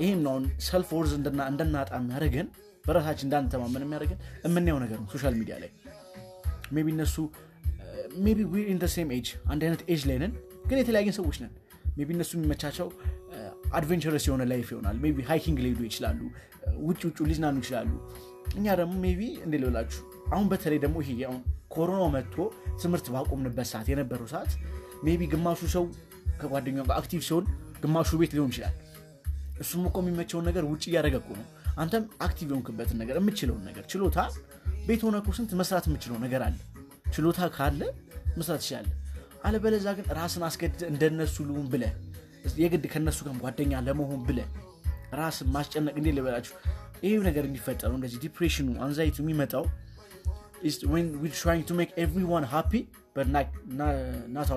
ይህም 0.00 0.20
ነው 0.26 0.36
self 0.68 0.88
worth 0.96 1.12
እንድናጣ 1.16 1.90
የሚያደርገን 1.98 2.46
በራሳችን 2.84 3.26
እንዳንተማመን 3.28 3.84
የሚያደርገን 3.84 4.18
የምናየው 4.46 4.78
ነገር 4.84 4.98
ነው 5.02 5.08
social 5.14 5.34
media 5.40 5.56
ላይ። 5.62 5.70
maybe 6.74 6.88
እነሱ 6.94 7.16
maybe 8.24 8.40
we're 8.52 8.66
in 8.72 8.80
same 8.94 9.08
age 9.16 9.28
አንድ 9.52 9.62
አይነት 9.66 9.82
ኤጅ 9.92 10.02
ላይ 10.10 10.18
ነን 10.22 10.32
ግን 10.68 10.78
የተለያየን 10.80 11.16
ሰዎች 11.18 11.36
ነን። 11.42 11.52
maybe 11.96 12.08
እነሱ 12.14 12.30
የሚመቻቸው 12.36 12.86
adventurous 13.72 14.24
የሆነ 14.28 14.42
life 14.50 14.68
ይሆናል። 14.72 14.96
maybe 15.04 15.16
hiking 15.28 15.58
ሊሄዱ 15.64 15.80
ይችላሉ 15.88 16.20
ውጭ 16.82 17.00
ውጭ 17.08 17.18
ሊዝናኑ 17.30 17.56
ይችላሉ። 17.62 17.90
እኛ 18.54 18.66
ደግሞ 18.80 18.94
maybe 19.04 19.20
እንዴት 19.44 19.54
ልበላችሁ 19.62 20.02
አሁን 20.34 20.46
በተለይ 20.52 20.78
ደግሞ 20.84 20.96
ይሄ 21.04 21.10
አሁን 21.28 21.40
ኮሮና 21.74 22.04
መጥቶ 22.14 22.36
ትምህርት 22.82 23.06
ባቆምንበት 23.14 23.68
ሰዓት 23.72 23.86
የነበረው 23.92 24.28
ሰዓት 24.32 24.52
maybe 25.06 25.22
ግማሹ 25.32 25.60
ሰው 25.74 25.84
ከጓደኛው 26.40 26.84
ጋር 26.88 26.96
active 27.00 27.22
ሲሆን 27.28 27.46
ግማሹ 27.82 28.10
ቤት 28.20 28.32
ሊሆን 28.36 28.50
ይችላል። 28.52 28.74
እሱም 29.60 29.82
እኮ 29.88 29.98
የሚመቸውን 30.02 30.44
ነገር 30.48 30.64
ውጭ 30.70 30.84
እያደረገ 30.90 31.16
እኮ 31.22 31.30
ነው። 31.40 31.46
አንተም 31.76 32.04
active 32.26 32.48
የሆንክበትን 32.50 32.98
ነገር 33.02 33.16
የምችለውን 33.20 33.62
ነገር 33.68 33.84
ችሎታ 33.92 34.18
ቤት 34.88 35.02
ሆነ 35.06 35.16
ስንት 35.38 35.52
መስራት 35.60 35.84
የምችለው 35.88 36.18
ነገር 36.24 36.42
አለ። 36.46 36.56
ችሎታ 37.14 37.48
ካለ 37.56 37.80
መስራት 38.38 38.62
ይችላል 38.64 38.88
አለበለዛ 39.46 39.86
ግን 39.96 40.06
ራስን 40.18 40.44
አስገድዶ 40.46 40.78
እንደነሱ 40.90 41.36
ልሁን 41.48 41.66
ብለ 41.72 41.84
የግድ 42.60 42.84
ከነሱ 42.92 43.18
ጋር 43.26 43.34
ጓደኛ 43.44 43.80
ለመሆን 43.86 44.20
ብለ 44.28 44.38
ራስን 45.18 45.48
ማስጨነቅ 45.54 45.94
እንዴት 46.00 46.08
ልበላችሁ? 46.16 46.54
ይህ 47.04 47.22
ነገር 47.28 47.44
እንዲፈጠረው 47.48 47.96
እንደዚህ 47.98 48.18
depression 48.24 48.68
ኑ 48.84 48.90
anxiety 48.90 49.10
ው 49.10 49.16
የሚመጣው 49.22 49.64
everyone 52.02 52.44
happy 52.52 52.72
ናት 54.34 54.48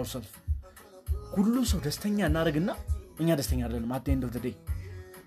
ሰው 1.71 1.79
ደስተኛ 1.85 2.19
እናደርግና 2.29 2.69
እኛ 3.21 3.29
ደስተኛ 3.39 3.61
አይደለም 3.67 3.91
አት 3.95 4.07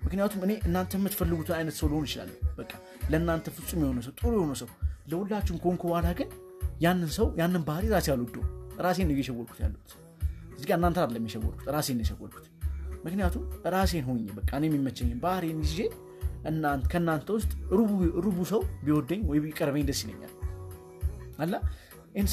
ምክንያቱም 0.03 0.41
እኔ 0.45 0.51
እናንተ 0.67 0.91
የምትፈልጉትን 0.97 1.55
አይነት 1.57 1.75
ሰው 1.79 1.87
ሊሆን 1.91 2.05
ይችላል 2.07 2.29
በቃ 2.57 2.71
ለእናንተ 3.11 3.51
ፍጹም 3.57 3.81
የሆነ 3.83 3.99
ሰው 4.05 4.13
ጥሩ 4.19 4.31
የሆነ 4.37 4.53
ሰው። 4.61 4.69
ለሁላችሁም 5.11 5.59
ከሆንኩ 5.65 5.83
በኋላ 5.89 6.07
ግን 6.19 6.29
ያንን 6.85 7.11
ሰው 7.17 7.27
ያንን 7.39 7.63
ባህሪ 7.67 7.85
ራሴ 7.93 8.07
አልወደውም 8.13 8.37
ራሴን 8.85 9.07
ነው 9.09 9.15
እየሸወድኩት 9.15 9.59
ያሉት 9.63 9.91
እዚህ 10.55 10.71
እናንተ 10.77 10.97
አይደለም 11.03 11.25
የሸወድኩት 11.29 11.67
ራሴን 11.75 11.97
ነው 11.99 12.05
የሸወድኩት 12.05 12.47
ምክንያቱም 13.05 13.43
ራሴን 13.73 14.03
ሆኜ 14.07 14.23
በቃ 14.37 14.49
እኔ 14.59 14.65
የሚመቸኝ 14.69 15.11
ባህሪዬን 15.23 15.61
ይዤ 15.65 15.77
ከእናንተ 16.91 17.27
ውስጥ 17.37 17.51
ሩቡ 18.25 18.37
ሰው 18.51 18.61
ቢወደኝ 18.85 19.21
ወይ 19.31 19.39
ቢቀርበኝ 19.45 19.83
ደስ 19.89 19.99
ይለኛል። 20.03 20.33
አላ? 21.39 21.53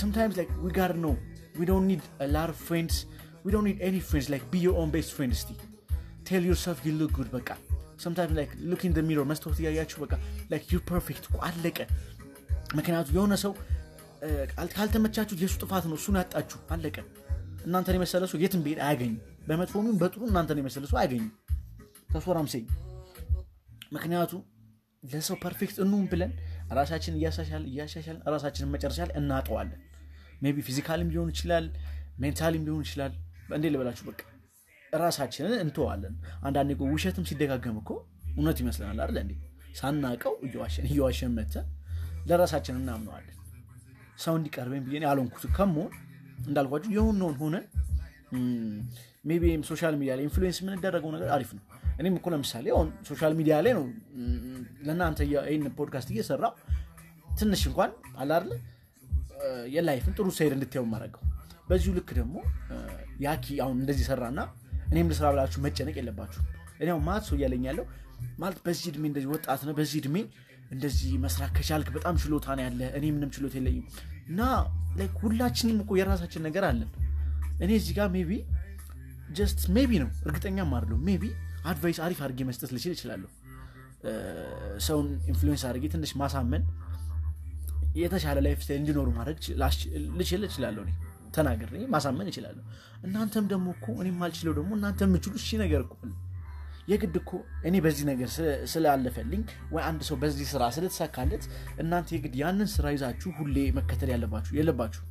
sometimes 0.00 0.36
we 0.62 0.70
ጋር 0.78 0.92
ነው 1.04 1.14
we 1.58 1.66
don't 1.70 1.86
need 1.90 2.02
large 2.34 2.50
friends 2.66 2.98
we 3.44 3.52
don't 3.54 3.66
need 3.68 3.78
any 3.88 3.96
friends 4.10 4.28
like 4.32 4.44
be 4.52 4.64
own 4.80 4.90
best 4.94 5.10
friend 5.16 5.34
እስቲ 5.38 5.50
tell 6.28 6.44
yourself 6.50 6.80
you 6.86 6.92
look 7.00 7.12
good 7.18 7.30
በቃ. 7.36 7.48
Like 8.30 8.52
look 8.62 8.82
in 8.84 8.92
the 8.92 9.02
mirror. 9.02 9.24
መስታወት 9.24 9.58
እያያችሁ 9.62 9.98
በቃ 10.04 10.12
you 10.72 10.80
perfect 10.90 11.24
እኮ 11.28 11.36
አለቀ። 11.46 11.78
ምክንያቱም 12.76 13.08
የሆነ 13.16 13.34
ሰው 13.44 13.52
ካልተመቻችሁ 14.74 15.36
የእሱ 15.40 15.54
ጥፋት 15.62 15.84
ነው 15.90 15.96
እሱን 16.00 16.16
ያጣችሁ። 16.20 16.58
አለቀ። 16.70 16.96
እናንተን 17.66 17.96
የመሰለ 17.98 18.24
ሰው 18.32 18.38
የትም 18.44 18.60
ብሄድ 18.66 18.78
አያገኝም 18.86 19.18
በመጥፎም 19.48 19.84
ይሁን 19.86 19.98
በጥሩ 20.00 20.22
እናንተን 20.28 20.60
የመሰለ 20.60 20.84
ሰው 20.90 20.98
አያገኝም 21.00 21.28
ተስወራም 22.10 22.48
ሴኝ 22.52 22.64
ምክንያቱም 23.92 24.32
ለሰው 25.02 25.36
perfect 25.42 25.76
እንሁን 25.84 26.06
ብለን 26.12 26.32
ራሳችን 26.78 27.14
እያሻሻል 27.18 27.64
እያሻሻል 27.70 28.18
ራሳችንን 28.34 28.70
መጨረሻ 28.74 29.06
እናጣዋለን። 29.20 29.80
maybe 30.46 30.64
physical 30.66 31.00
ም 31.00 31.08
ሊሆን 31.12 31.30
ይችላል 31.34 31.64
mental 32.22 32.54
ም 32.54 32.64
ሊሆን 32.66 32.82
ይችላል። 32.86 33.12
እንዴት 33.56 33.64
ልበላችሁ 33.72 34.04
በቃ 34.08 34.20
ራሳችንን 35.00 35.54
እንተዋለን። 35.64 36.14
አንዳንዴ 36.42 36.76
ውሸትም 36.88 37.24
ሲደጋገም 37.30 37.76
እኮ 37.82 37.90
እውነት 38.34 38.58
ይመስለናል 38.62 38.98
አይደል 39.04 39.18
እንዴ? 39.22 39.32
ሳናቀው 39.78 40.34
እየዋሸን 40.46 40.86
እየዋሸን 40.90 41.32
መጥተን 41.38 41.66
ለራሳችን 42.28 42.78
እናምነዋለን። 42.80 43.34
ሰው 44.18 44.34
እንዲቀርበኝ 44.38 44.80
ብዬ 44.86 45.02
አልሆንኩት 45.10 45.44
ከመሆን 45.56 45.92
እንዳልኳችሁ 46.46 46.90
የሆነውን 46.96 47.36
ሆነን 47.42 47.64
maybe 49.28 49.42
social 49.68 49.94
media 50.00 50.12
ላይ 50.18 50.24
influence 50.28 50.58
የምንደረገው 50.62 51.10
ነገር 51.16 51.28
አሪፍ 51.36 51.50
ነው። 51.56 51.62
እኔም 52.00 52.14
እኮ 52.18 52.26
ለምሳሌ 52.34 52.66
አሁን 52.74 52.88
social 53.08 53.32
media 53.38 53.54
ላይ 53.66 53.72
ነው 53.78 53.84
ለእናንተ 54.86 55.20
ይህን 55.30 55.64
ፖድካስት 55.78 56.10
እየሰራው 56.14 56.52
ትንሽ 57.40 57.62
እንኳን 57.70 57.90
አላርለ 58.18 58.52
የ 59.74 59.84
life 59.84 60.04
ን 60.04 60.14
ጥሩ 60.18 60.28
side 60.36 60.52
እንድታዩ 60.56 60.82
ማድረገው 60.92 61.22
በዚሁ 61.68 61.90
ልክ 61.96 62.10
ደግሞ 62.18 62.36
ያኪ 63.26 63.46
አሁን 63.64 63.76
እንደዚህ 63.82 64.04
ሰራና 64.10 64.40
እኔም 64.92 65.08
ልስራ 65.12 65.26
ብላችሁ 65.34 65.60
መጨነቅ 65.66 65.96
የለባችሁ 66.00 66.42
እኔ 66.80 66.88
አሁን 66.94 67.02
ማት 67.08 67.24
ሰው 67.28 67.36
እያለኝ 67.38 67.64
ያለው 67.68 67.84
ማለት 68.42 68.58
በዚህ 68.66 68.86
እድሜ 68.92 69.04
እንደዚህ 69.10 69.28
ወጣት 69.34 69.60
ነው 69.68 69.74
በዚህ 69.78 69.98
እድሜ 70.02 70.16
እንደዚህ 70.70 71.10
መስራት 71.24 71.50
ከቻልክ 71.56 71.88
በጣም 71.96 72.14
ችሎታ 72.22 72.46
ነው 72.58 72.64
ያለ 72.66 72.80
እኔ 72.98 73.04
ምንም 73.14 73.30
ችሎታ 73.36 73.54
የለኝም። 73.60 73.84
እና 74.28 74.40
ሁላችንም 75.22 75.78
እኮ 75.84 75.92
የራሳችን 76.00 76.42
ነገር 76.48 76.64
አለን 76.70 76.90
እኔ 77.58 77.70
እዚህ 77.78 77.92
ጋር 77.96 78.08
maybe 78.14 78.30
just 79.36 79.60
maybe 79.76 79.90
ነው 80.02 80.10
እርግጠኛም 80.26 80.70
አይደለሁም። 80.76 81.02
maybe 81.08 81.24
advice 81.64 81.98
አሪፍ 82.04 82.18
አድርጌ 82.24 82.40
መስጠት 82.48 82.70
ልችል 82.74 82.92
እችላለሁ። 82.96 83.30
እ፣ 84.04 84.12
ሰውን 84.86 85.08
influence 85.30 85.62
አድርጌ 85.68 85.84
ትንሽ 85.94 86.12
ማሳመን 86.20 86.62
የተሻለ 87.98 88.38
lifestyle 88.46 88.80
እንዲኖሩ 88.80 89.08
ማድረግ 89.16 89.36
ልችል 90.18 90.42
እችላለሁ 90.48 90.84
ተናግሬ 91.34 91.72
ማሳመን 91.94 92.28
እችላለሁ። 92.30 92.62
እናንተም 93.06 93.44
ደግሞ 93.50 93.66
እኮ 93.76 93.86
እኔ 94.00 94.08
ማልችለው 94.20 94.54
ደግሞ 94.58 94.70
እናንተ 94.78 95.00
የምችሉ 95.06 95.34
እሺ 95.40 95.50
ነገር 95.62 95.80
እኮ 95.86 95.94
የግድ 96.88 97.14
እኮ 97.20 97.30
እኔ 97.68 97.74
በዚህ 97.84 98.04
ነገር 98.10 98.28
ስላለፈልኝ 98.72 99.42
ወይ 99.74 99.82
አንድ 99.88 100.00
ሰው 100.08 100.16
በዚህ 100.22 100.46
ስራ 100.52 100.62
ስለተሳካለት 100.76 101.42
እናንተ 101.82 102.08
የግድ 102.16 102.34
ያንን 102.40 102.68
ስራ 102.74 102.86
ይዛችሁ 102.94 103.30
ሁሌ 103.38 103.56
መከተል 103.78 104.10
ያለባችሁ 104.14 104.52
የለባችሁ 104.58 105.02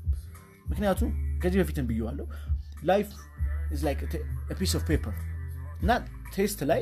ምክንያቱም 0.67 1.11
ከዚህ 1.41 1.59
በፊትም 1.61 1.87
ብየዋለሁ 1.89 2.25
life 2.83 3.09
is 3.71 3.83
piece 4.59 4.73
of 4.77 4.83
paper 4.89 5.15
እና 5.81 5.91
test 6.35 6.59
ላይ 6.71 6.81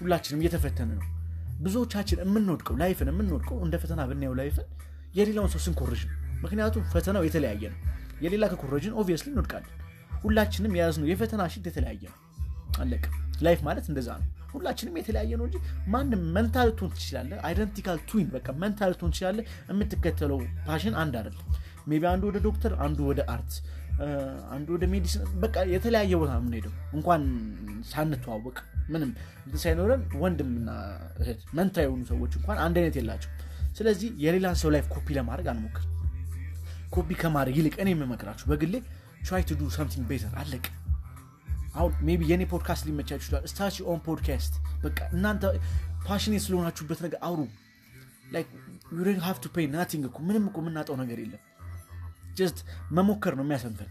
ሁላችንም 0.00 0.40
እየተፈተነ 0.42 0.90
ነው። 1.00 1.06
ብዙዎቻችን 1.60 2.20
የምንወድቀው 2.22 2.76
life 2.82 2.99
ን 2.99 3.08
የምንወድቀው 3.12 3.56
እንደ 3.64 3.76
ፈተና 3.82 4.00
ብናየው 4.10 4.34
life 4.38 4.58
ን 4.58 4.68
የሌላውን 5.14 5.50
ሰው 5.54 5.60
ስንኮርጅ 5.64 6.02
ነው። 6.08 6.14
ምክንያቱም 6.44 6.84
ፈተናው 6.92 7.24
የተለያየ 7.26 7.62
ነው። 7.72 7.78
የሌላ 8.24 8.44
ከኮረጅን 8.52 8.94
obviously 9.00 9.28
እንወድቃለን። 9.32 9.74
ሁላችንም 10.22 10.74
የያዝነው 10.78 11.08
የፈተና 11.10 11.42
sheet 11.52 11.66
የተለያየ 11.70 12.02
ነው። 12.08 12.18
አለቀ። 12.80 13.04
life 13.42 13.60
ማለት 13.68 13.86
እንደዛ 13.90 14.08
ነው። 14.20 14.26
ሁላችንም 14.54 14.94
የተለያየ 15.00 15.32
ነው 15.40 15.44
እንጂ 15.48 15.56
ማንም 15.92 16.22
መንታ 16.36 16.64
ልትሆን 16.68 16.90
ትችላለህ 16.96 17.32
identical 17.48 17.98
twin 18.08 18.28
በቃ 18.34 18.48
መንታ 18.62 18.88
ልትሆን 18.90 19.12
ትችላለህ 19.14 19.38
የምትከተለው 19.70 20.38
passion 20.66 20.94
አንድ 21.02 21.14
አይደለም 21.20 21.44
maybe 21.86 22.02
አንዱ 22.10 22.24
ወደ 22.30 22.38
ዶክተር 22.46 22.72
አንዱ 22.84 22.98
ወደ 23.10 23.20
art 23.32 23.52
አንዱ 24.50 24.68
ወደ 24.74 24.84
medicine 24.92 25.22
በቃ 25.42 25.56
የተለያየ 25.72 26.12
ቦታ 26.20 26.32
የምንሄደው። 26.38 26.74
እንኳን 26.96 27.22
ሳንተዋወቅ 27.90 28.56
ምንም 28.90 29.10
ሳይኖረን 29.56 30.02
ወንድምና 30.22 30.68
እህት 31.22 31.40
መንታ 31.58 31.76
የሆኑ 31.84 32.02
ሰዎች 32.10 32.32
እንኳን 32.38 32.58
አንድ 32.64 32.76
አይነት 32.80 32.96
የላቸውም 32.98 33.30
ስለዚህ 33.76 34.08
የሌላን 34.22 34.56
ሰው 34.62 34.70
life 34.74 34.86
copy 34.94 35.08
ለማድረግ 35.18 35.48
አንሞክር። 35.52 35.84
ኮፒ 36.90 37.08
ከማድረግ 37.20 37.56
ይልቅ 37.60 37.74
እኔ 37.82 37.90
የምመክራችሁ 37.94 38.46
በግሌ 38.50 38.74
try 39.26 39.42
to 39.48 39.56
do 39.58 39.68
something 39.76 40.04
better 40.10 40.32
አለቀ 40.40 40.64
አሁን 41.74 41.92
maybe 42.06 42.20
የኔ 42.30 42.42
ፖድካስት 42.52 42.84
ሊመቻችሁ 42.88 43.24
ይችላል። 43.24 43.44
start 43.50 43.76
your 43.90 43.96
own 43.96 44.00
podcast 44.06 44.54
በቃ 44.82 44.98
እናንተ 45.14 45.42
passionate 46.06 46.42
ስለሆናችሁበት 46.46 47.00
ነገር 47.06 47.20
አውሩ። 47.28 47.40
have 49.24 49.36
to 49.42 49.48
pay 49.54 49.66
nothing 49.74 50.04
እኮ። 50.08 50.18
ምንም 50.28 50.44
እኮ 50.50 50.58
የምናጣው 50.62 50.96
ነገር 51.02 51.18
የለም 51.22 51.42
just 52.40 52.58
መሞከር 52.96 53.34
ነው 53.38 53.44
የሚያሰንፈን 53.46 53.90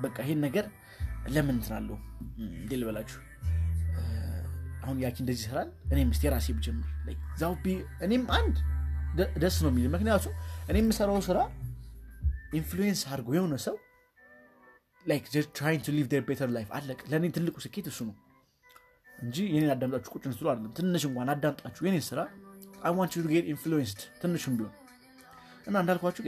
በቃ 0.00 0.16
ይሄን 0.24 0.40
ነገር 0.46 0.66
ለምን 1.34 1.54
እንትናለሁ 1.54 1.96
እንዴት 2.56 2.72
ልበላችሁ። 2.80 3.18
እ፣ 3.94 4.02
አሁን 4.82 4.96
ያኪ 5.04 5.16
እንደዚህ 5.22 5.42
ይሰራል 5.42 5.70
እኔም 5.92 6.10
ስ 6.12 6.24
የራሴ 6.26 6.48
ብጀምር። 6.56 6.88
that's 7.40 7.49
how 7.49 7.54
እኔም 8.06 8.24
አንድ 8.38 8.56
ደስ 9.42 9.56
ነው 9.64 9.70
የሚል 9.72 9.86
ምክንያቱም 9.94 10.34
እኔ 10.70 10.76
የምሰራው 10.82 11.18
ስራ 11.26 11.38
influence 12.58 13.00
አድርጎ 13.08 13.28
የሆነ 13.36 13.56
ሰው 13.64 13.76
trying 15.54 15.80
to 15.80 15.90
live 15.90 16.08
their 16.08 16.22
better 16.22 16.48
life 16.48 16.70
አለቀ 16.76 16.98
ለእኔ 17.10 17.26
ትልቁ 17.36 17.56
ስኬት 17.64 17.86
እሱ 17.90 18.00
ነው 18.08 18.14
እንጂ 19.18 19.36
የኔን 19.48 19.70
አዳምጣችሁ 19.74 20.10
ቁጭ 20.14 20.24
ስትሉ 20.28 20.46
አይደለም። 20.50 20.72
ትንሽ 20.76 21.02
እንኳን 21.08 21.30
አዳምጣችሁ 21.34 21.82
የኔን 21.86 22.04
ስራ 22.08 22.20
I 22.82 22.92
want 22.96 23.12
you 23.16 23.22
get 23.30 23.46
influenced 23.52 24.00
ትንሹም 24.20 24.54
ቢሆን። 24.58 24.74
እና 25.66 25.74
እንዳልኳችሁ 25.82 26.22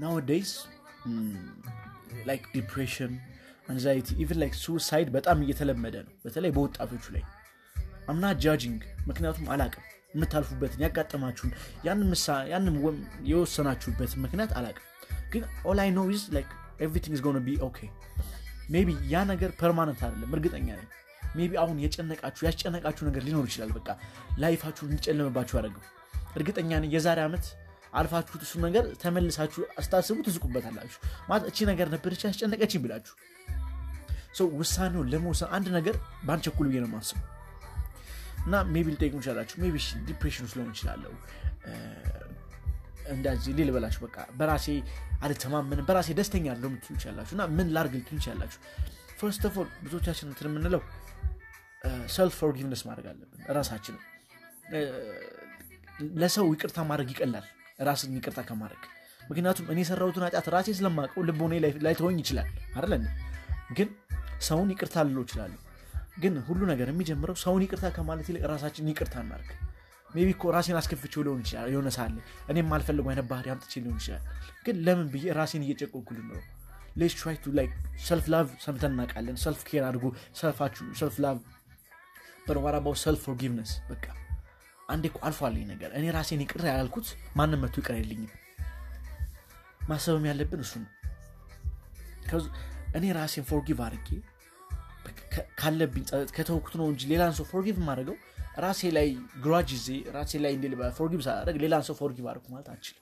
nowadays 0.00 0.52
like 2.28 2.44
depression 2.54 3.12
anxiety 3.68 4.08
even 4.22 4.38
like 4.42 4.54
suicide 4.62 5.08
በጣም 5.14 5.38
እየተለመደ 5.44 5.96
ነው 6.06 6.12
በተለይ 6.24 6.50
በወጣቶቹ 6.56 7.04
ላይ። 7.14 7.22
I'm 8.08 8.17
not 8.17 8.26
judging 8.42 8.80
ምክንያቱም 9.08 9.46
አላቅም 9.54 9.84
የምታልፉበትን 10.14 10.82
ያጋጠማችሁን 10.84 11.52
ወም- 12.84 13.00
የወሰናችሁበትን 13.30 14.20
ምክንያት 14.24 14.52
አላቅም። 14.58 14.84
ግን 15.32 15.42
all 15.64 15.78
I 15.84 15.90
know 15.92 16.02
like 16.34 16.50
everything 16.80 17.16
gonna 17.24 17.38
be 17.46 17.56
okay 17.66 17.78
maybe 18.70 18.90
ያ 19.08 19.24
ነገር 19.30 19.50
permanent 19.58 20.00
አይደለም 20.06 20.30
እርግጠኛ 20.36 20.68
ነኝ። 20.78 20.88
maybe 21.34 21.52
አሁን 21.62 21.76
የጨነቃችሁ 21.84 22.42
ያስጨነቃችሁ 22.48 23.04
ነገር 23.08 23.22
ሊኖር 23.26 23.44
ይችላል። 23.48 23.70
በቃ 23.76 23.88
life 24.38 24.56
አችሁ 24.56 24.84
እንዲጨለምባችሁ 24.88 25.54
ያደረገው 25.58 25.82
እርግጠኛ 26.36 26.70
ነኝ 26.82 26.90
የዛሬ 26.94 27.18
ዓመት 27.26 27.46
አልፋችሁት 27.94 28.42
እሱ 28.46 28.54
ነገር 28.64 28.84
ተመልሳችሁ 29.02 29.62
ስታስቡ 29.80 30.16
ትስቁበታላችሁ። 30.26 30.98
ማለት 31.30 31.44
እቺ 31.50 31.66
ነገር 31.70 31.88
ነበረች 31.94 32.22
ያስጨነቀችኝ 32.26 32.80
ብላችሁ። 32.84 33.14
ሰው 34.38 34.46
ውሳኔውን 34.60 35.08
ለመወሰን 35.12 35.50
አንድ 35.56 35.66
ነገር 35.76 35.96
ባንቸኩል 36.28 36.68
ብዬ 36.70 36.80
ነው 36.84 36.90
ማስበው 36.94 37.18
እና 38.46 38.54
maybe 38.72 38.86
ልትጠይቁ 38.94 39.14
ትችላላችሁ 39.20 39.56
maybe 39.62 39.76
depression 40.08 40.44
ውስጥ 40.46 40.56
ይችላለሁ 40.72 41.12
እንደዚህ 43.14 43.52
ሊል 43.58 43.70
በላችሁ 43.74 44.00
በቃ 44.04 44.18
በራሴ 44.38 44.66
አልተማመንም 45.24 45.86
በራሴ 45.88 46.08
ደስተኛ 46.18 46.46
አለው 46.54 46.70
ምትሉ 46.74 46.94
ትችላላችሁ 46.98 47.34
እና 47.36 47.44
ምን 47.56 47.68
ላርግ 47.74 47.92
ልትሉ 47.98 48.16
ትችላላችሁ 48.20 48.60
first 49.18 49.42
of 49.48 49.56
all 49.62 49.68
ብዙዎቻችን 49.84 50.26
እንትን 50.30 50.46
የምንለው 50.50 50.82
self 52.14 52.36
forgiveness 52.40 52.82
ማድረግ 52.88 53.06
አለብን 53.10 53.40
ራሳችን 53.58 53.96
ለሰው 56.20 56.46
ይቅርታ 56.54 56.78
ማድረግ 56.90 57.08
ይቀላል 57.14 57.46
ራስን 57.78 58.16
ይቅርታ 58.16 58.40
ከማድረግ። 58.48 58.82
ምክንያቱም 59.22 59.66
እኔ 59.72 59.78
የሰራሁትን 59.82 60.24
ኃጢአት 60.26 60.46
ራሴ 60.54 60.68
ስለማውቀው 60.78 61.22
ልቦኔ 61.28 61.52
ላይ 61.84 61.94
ተወኝ 62.00 62.18
ይችላል። 62.22 62.48
አይደለ 62.76 62.94
ግን 63.76 63.88
ሰውን 64.48 64.68
ይቅርታ 64.74 65.04
ልሎ 65.08 65.18
ይችላሉ 65.26 65.52
ግን 66.16 66.34
ሁሉ 66.48 66.60
ነገር 66.70 66.88
የሚጀምረው 66.90 67.36
ሰውን 67.42 67.62
ይቅርታ 67.64 67.86
ከማለት 67.96 68.26
ይልቅ 68.30 68.42
ራሳችን 68.52 68.90
ይቅርታ 68.90 69.14
እናርግ 69.24 69.48
maybe 70.10 70.28
እኮ 70.34 70.50
ራሴን 70.54 70.76
አስከፍቼው 70.80 71.22
ሊሆን 71.26 71.40
ይችላል። 71.44 71.68
የሆነ 71.72 71.88
ሳለ 71.96 72.16
እኔም 72.50 72.68
አልፈልገው 72.76 73.10
አይነት 73.12 73.26
ባህሪ 73.30 73.46
አምጥቼ 73.54 73.72
ሊሆን 73.84 73.96
ይችላል። 74.00 74.22
ግን 74.66 74.76
ለምን 74.86 75.06
ብዬ 75.14 75.34
ራሴን 75.38 75.62
እየጨቆንኩ 75.66 76.08
ልኖረው? 76.16 76.44
let's 76.96 77.14
try 77.20 77.36
to 77.44 77.54
like 77.58 77.72
self 78.06 78.26
love 78.32 78.48
ሰምተን 78.64 78.92
እናውቃለን። 78.94 79.38
self 79.44 79.62
care 79.68 79.84
ሰልፋችሁ 80.40 80.86
self 81.00 81.16
love 81.24 81.38
በነዋራባው 82.46 82.94
self 83.02 83.22
forgiveness 83.26 83.72
በቃ 83.90 84.04
አንዴ 84.88 85.04
እኮ 85.10 85.18
አልፏል 85.26 85.54
ይህ 85.58 85.66
ነገር። 85.72 85.90
እኔ 85.98 86.04
ራሴን 86.16 86.40
ይቅር 86.44 86.62
ያላልኩት 86.70 87.06
ማንም 87.38 87.60
መቶ 87.64 87.74
ይቅር 87.80 87.94
አይልኝም። 87.96 88.32
ማሰብም 89.88 90.26
ያለብን 90.30 90.60
እሱ 90.64 90.74
ነው። 90.82 90.90
እኔ 92.98 93.04
ራሴን 93.18 93.44
forgive 93.48 93.78
አድርጌ 93.86 94.08
ካለብኝ 95.60 96.04
ከተውኩት 96.36 96.74
ነው 96.80 96.86
እንጂ 96.92 97.02
ሌላን 97.12 97.32
ሰው 97.38 97.44
forgive 97.50 97.76
ማድረገው 97.88 98.16
ራሴ 98.64 98.90
ላይ 98.96 99.08
grudge 99.44 99.68
ይዜ 99.76 99.88
ራሴ 100.16 100.32
ላይ 100.44 100.52
እንደ 100.56 100.66
forgive 100.98 101.20
ሳደርግ 101.26 101.56
ሌላን 101.64 101.82
ሰው 101.88 101.94
forgive 102.00 102.26
አድርጉ 102.32 102.46
ማለት 102.54 102.68
አልችልም። 102.74 103.00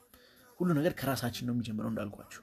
ሁሉ 0.59 0.69
ነገር 0.79 0.93
ከራሳችን 0.99 1.45
ነው 1.49 1.55
የሚጀምረው 1.55 1.91
እንዳልኳችሁ። 1.93 2.41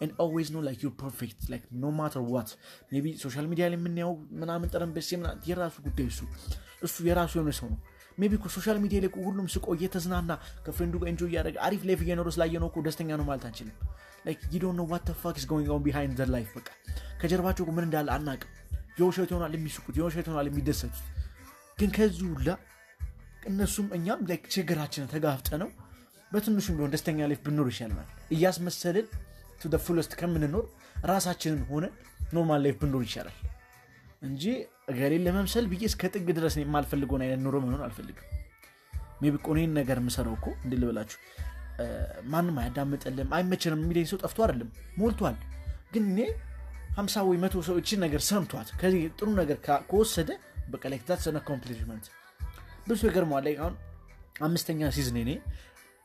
And 0.00 0.10
always 0.18 0.48
know 0.50 0.60
like 0.60 0.80
you're 0.82 0.98
perfect 0.98 1.38
like 1.48 1.66
no 1.74 1.90
matter 2.00 2.22
what. 2.32 2.48
ቢ 2.96 3.12
social 3.22 3.46
media 3.50 3.66
ላይ 3.72 3.78
የምናየው 3.78 4.10
ምናምን 4.40 4.68
ጠረንበሴ 4.72 5.08
የራሱ 5.50 5.76
ጉዳይ 5.86 6.06
እሱ። 6.12 6.20
እሱ 6.82 6.96
የራሱ 7.08 7.32
የሆነ 7.38 7.52
ሰው 7.60 7.68
ነው 7.72 7.78
maybe 8.18 8.34
እኮ 8.38 8.46
social 8.54 8.78
media 8.84 8.98
ላይ 9.04 9.10
ሁሉም 9.26 9.46
ስቆ 9.54 9.66
እየተዝናና 9.76 10.30
ከ 10.66 10.72
friend 10.72 10.88
ኡ 10.88 10.94
ጋር 11.02 11.08
enjoy 11.12 11.28
እያደረገ 11.30 11.56
አሪፍ 11.66 11.82
life 11.88 12.00
እየኖረ 12.04 12.28
ስላየነው 12.36 12.68
እኮ 12.70 12.84
ደስተኛ 12.86 13.10
ነው 13.20 13.26
ማለት 13.30 13.44
አንችልም። 13.48 13.76
like 14.26 14.40
what 14.92 15.02
the 15.10 15.16
fuck 15.22 15.36
is 15.36 15.46
going 15.46 15.68
on 15.68 15.82
behind 15.88 16.12
their 16.20 16.30
life 16.36 16.52
በቃ 16.58 16.68
ከጀርባቸው 17.20 17.72
ምን 17.76 17.84
እንዳለ 17.88 18.08
አናቅም 18.16 18.50
የውሸት 18.98 19.30
ይሆናል 19.32 19.52
የሚስቁት? 19.56 19.94
የውሸት 20.00 20.26
ይሆናል 20.28 20.46
የሚደሰቱት? 20.50 21.04
ግን 21.78 21.90
ከዚህ 21.96 22.26
ሁላ 22.32 22.48
እነሱም 23.46 23.88
እኛም 23.96 24.20
like 24.30 24.44
ተጋፍጠ 25.14 25.48
ነው 25.62 25.68
በትንሹም 26.32 26.76
ቢሆን 26.78 26.92
ደስተኛ 26.94 27.18
life 27.30 27.40
ብንኖር 27.46 27.68
ይሻለናል። 27.72 28.08
እያስመሰልን 28.34 29.06
to 29.60 29.78
fullest 29.86 30.12
ከምንኖር 30.20 30.64
ራሳችንን 31.10 31.60
ሆነ 31.70 31.84
normal 32.34 32.60
life 32.64 32.76
ብንኖር 32.82 33.02
ይሻላል። 33.08 33.36
እንጂ 34.22 34.44
እገሌን 34.88 35.22
ለመምሰል 35.26 35.64
ብዬ 35.70 35.82
እስከ 35.88 36.10
ጥግ 36.12 36.28
ድረስ 36.36 36.54
የማልፈልገውን 36.58 37.22
አይነት 37.24 37.40
ኑሮ 37.44 37.56
መሆን 37.64 37.82
አልፈልግም። 37.86 38.26
ቢ 39.20 39.30
ነገር 39.76 39.98
የምሰራው 40.00 40.34
እኮ 40.38 40.46
እንዲህ 40.58 40.78
ልበላችሁ 40.80 41.18
እ፣ 41.78 41.86
ማንም 42.30 42.56
አያዳምጠልም 42.60 43.30
አይመችንም 43.36 43.80
የሚለኝ 43.82 44.06
ሰው 44.10 44.18
ጠፍቶ 44.22 44.38
አይደለም 44.44 44.68
ሞልቷል። 44.98 45.36
ግን 45.92 46.04
እኔ 46.12 46.20
ሀምሳ 46.96 47.24
ወይ 47.26 47.38
መቶ 47.42 47.54
ሰው 47.66 47.76
እችን 47.80 48.00
ነገር 48.04 48.20
ሰምቷት 48.28 48.68
ከዚህ 48.80 49.02
ጥሩ 49.18 49.28
ነገር 49.40 49.58
ከወሰደ 49.88 50.30
like 50.86 51.00
that's 51.08 51.26
compliment 51.48 52.06
ብዙ 52.88 53.00
ይገርመዋል። 53.08 53.44
like 53.46 53.54
አሁን 53.60 53.74
አምስተኛ 54.42 54.88
season 54.94 55.18
እኔ 55.22 55.30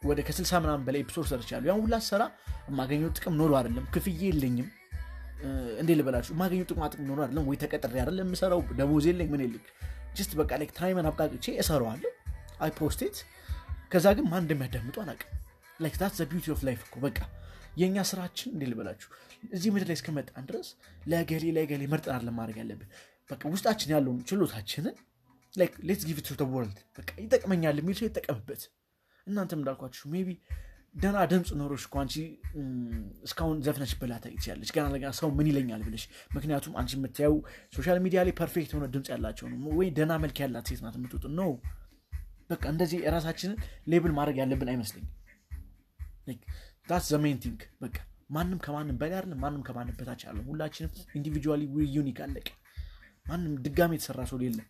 ወደ 0.02 0.20
ከስልሳ 0.28 0.52
ምናምን 0.64 0.84
በላይ 0.86 1.02
episode 1.04 1.26
ሰርቻለሁ። 1.32 1.68
ያን 1.70 1.82
ሁላ 1.84 1.96
ሰራ 2.06 2.24
የማገኘው 2.68 3.10
ጥቅም 3.18 3.36
ኖሮ 3.40 3.52
አይደለም 3.60 3.86
ክፍዬ 3.96 4.22
የለኝም 4.26 4.68
እ፣ 5.42 5.50
እንዴት 5.82 5.98
ልበላችሁ 6.00 6.32
የማገኘው 6.36 6.66
ጥቅማ 6.70 6.84
ጥቅም 6.92 7.06
ኖሮ 7.10 7.20
አይደለም 7.26 7.46
ወይ 7.50 7.58
ተቀጥሬ 7.62 7.96
አይደለም 8.02 8.26
የምሰራው 8.26 8.62
ደሞዝ 8.80 9.06
የለኝ 9.10 9.30
ምን 9.32 9.44
የለኝ። 9.46 9.64
just 10.16 10.32
በቃ 10.40 10.52
like 10.60 10.68
time 10.78 10.91
ኤን 10.91 11.08
አብቃቅቼ 11.10 11.46
እሰራዋለሁ። 11.62 12.12
I 12.60 12.72
post 12.80 13.05
it 13.05 13.18
ከዛ 13.92 14.08
ግን 14.18 14.26
ማን 14.32 14.44
እንደሚያዳምጡ 14.44 14.98
አላውቅም። 15.04 15.30
like 15.80 15.96
that 16.02 16.14
the 16.18 16.28
beauty 16.30 16.48
of 16.54 16.62
life 16.68 16.82
እኮ 16.88 16.98
በቃ። 17.06 17.20
የእኛ 17.78 17.98
ስራችን 18.10 18.50
እንዴ 18.54 18.64
ልበላችሁ 18.72 19.10
እዚህ 19.52 19.70
ምድር 19.74 19.88
ላይ 19.90 19.98
እስከመጣን 19.98 20.46
ድረስ 20.50 20.68
ለገሌ 21.06 21.44
ለገሌ 21.58 21.84
መርጠን 21.92 22.14
አይደለም 22.16 22.36
ማድረግ 22.40 22.58
ያለብን። 22.62 22.90
በቃ 23.30 23.42
ውስጣችን 23.54 23.92
ያለውን 23.94 24.20
ችሎታችንን 24.30 24.96
let's 25.84 26.04
give 26.10 26.18
to 26.32 26.46
world 26.52 26.78
በቃ 26.98 27.10
ይጠቅመኛል 27.24 27.78
የሚል 27.82 27.96
ሰው 28.00 28.06
ይጠቀምበት። 28.08 28.62
እናንተም 29.28 29.60
እንዳልኳችሁ 29.62 30.04
maybe 30.14 30.24
ደህና 30.96 31.20
ድምፅ 31.32 31.50
ኖሮች 31.60 31.84
እኮ 31.88 31.96
አንቺ 32.02 32.14
እስካሁን 33.26 33.58
ዘፍነች 33.66 33.92
ብላ 34.00 34.14
ታይቻለች 34.24 34.70
ገና 34.76 34.86
ለገና 34.94 35.12
ሰው 35.20 35.30
ምን 35.38 35.48
ይለኛል 35.50 35.82
ብለሽ 35.88 36.04
ምክንያቱም 36.36 36.74
አንቺ 36.80 36.92
የምታየው 36.98 37.36
social 37.76 38.00
media 38.06 38.20
ላይ 38.28 38.34
perfect 38.40 38.72
የሆነ 38.74 38.88
ድምፅ 38.94 39.10
ያላቸው 39.14 39.48
ነው። 39.54 39.70
ወይ 39.80 39.90
ደህና 39.98 40.16
መልክ 40.24 40.40
ያላት 40.44 40.68
ሴት 40.72 40.82
ናት 40.86 40.96
የምትወጡ። 41.00 41.26
ነው 41.40 41.52
በቃ 42.50 42.64
እንደዚህ 42.74 43.00
የራሳችንን 43.06 43.58
label 43.88 44.14
ማድረግ 44.18 44.38
ያለብን 44.42 44.72
አይመስለኝም። 44.74 45.10
that's 46.90 47.06
the 47.10 47.20
main 47.24 47.38
thing። 47.44 47.62
በቃ 47.84 47.96
ማንም 48.36 48.60
ከማንም 48.66 48.98
በላይ 49.00 49.18
አይደለም 49.18 49.40
ማንም 49.44 49.62
ከማንም 49.68 49.96
በታች 49.98 50.22
አለ 50.30 50.38
ሁላችንም 50.50 50.92
individually 51.18 51.64
unique 51.96 52.20
አለቀ። 52.26 52.48
ማንም 53.26 53.54
ድጋሚ 53.66 53.94
የተሰራ 53.98 54.22
ሰው 54.30 54.40
የለም። 54.46 54.68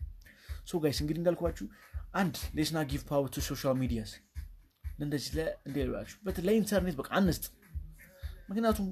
so 0.68 0.80
guys 0.84 1.00
እንግዲህ 1.04 1.22
እንዳልኳችሁ 1.22 1.66
አንድ 2.16 2.36
let's 2.58 2.71
not 2.72 2.80
give 2.90 3.02
power 3.10 3.30
to 3.34 3.44
social 3.48 3.76
medias 3.82 4.12
እንደዚህ 5.00 5.32
ለእንዲላችሁ 5.38 6.18
ለኢንተርኔት 6.48 6.96
በቃ 7.00 7.10
አንስጥ። 7.20 7.46
ምክንያቱም 8.50 8.88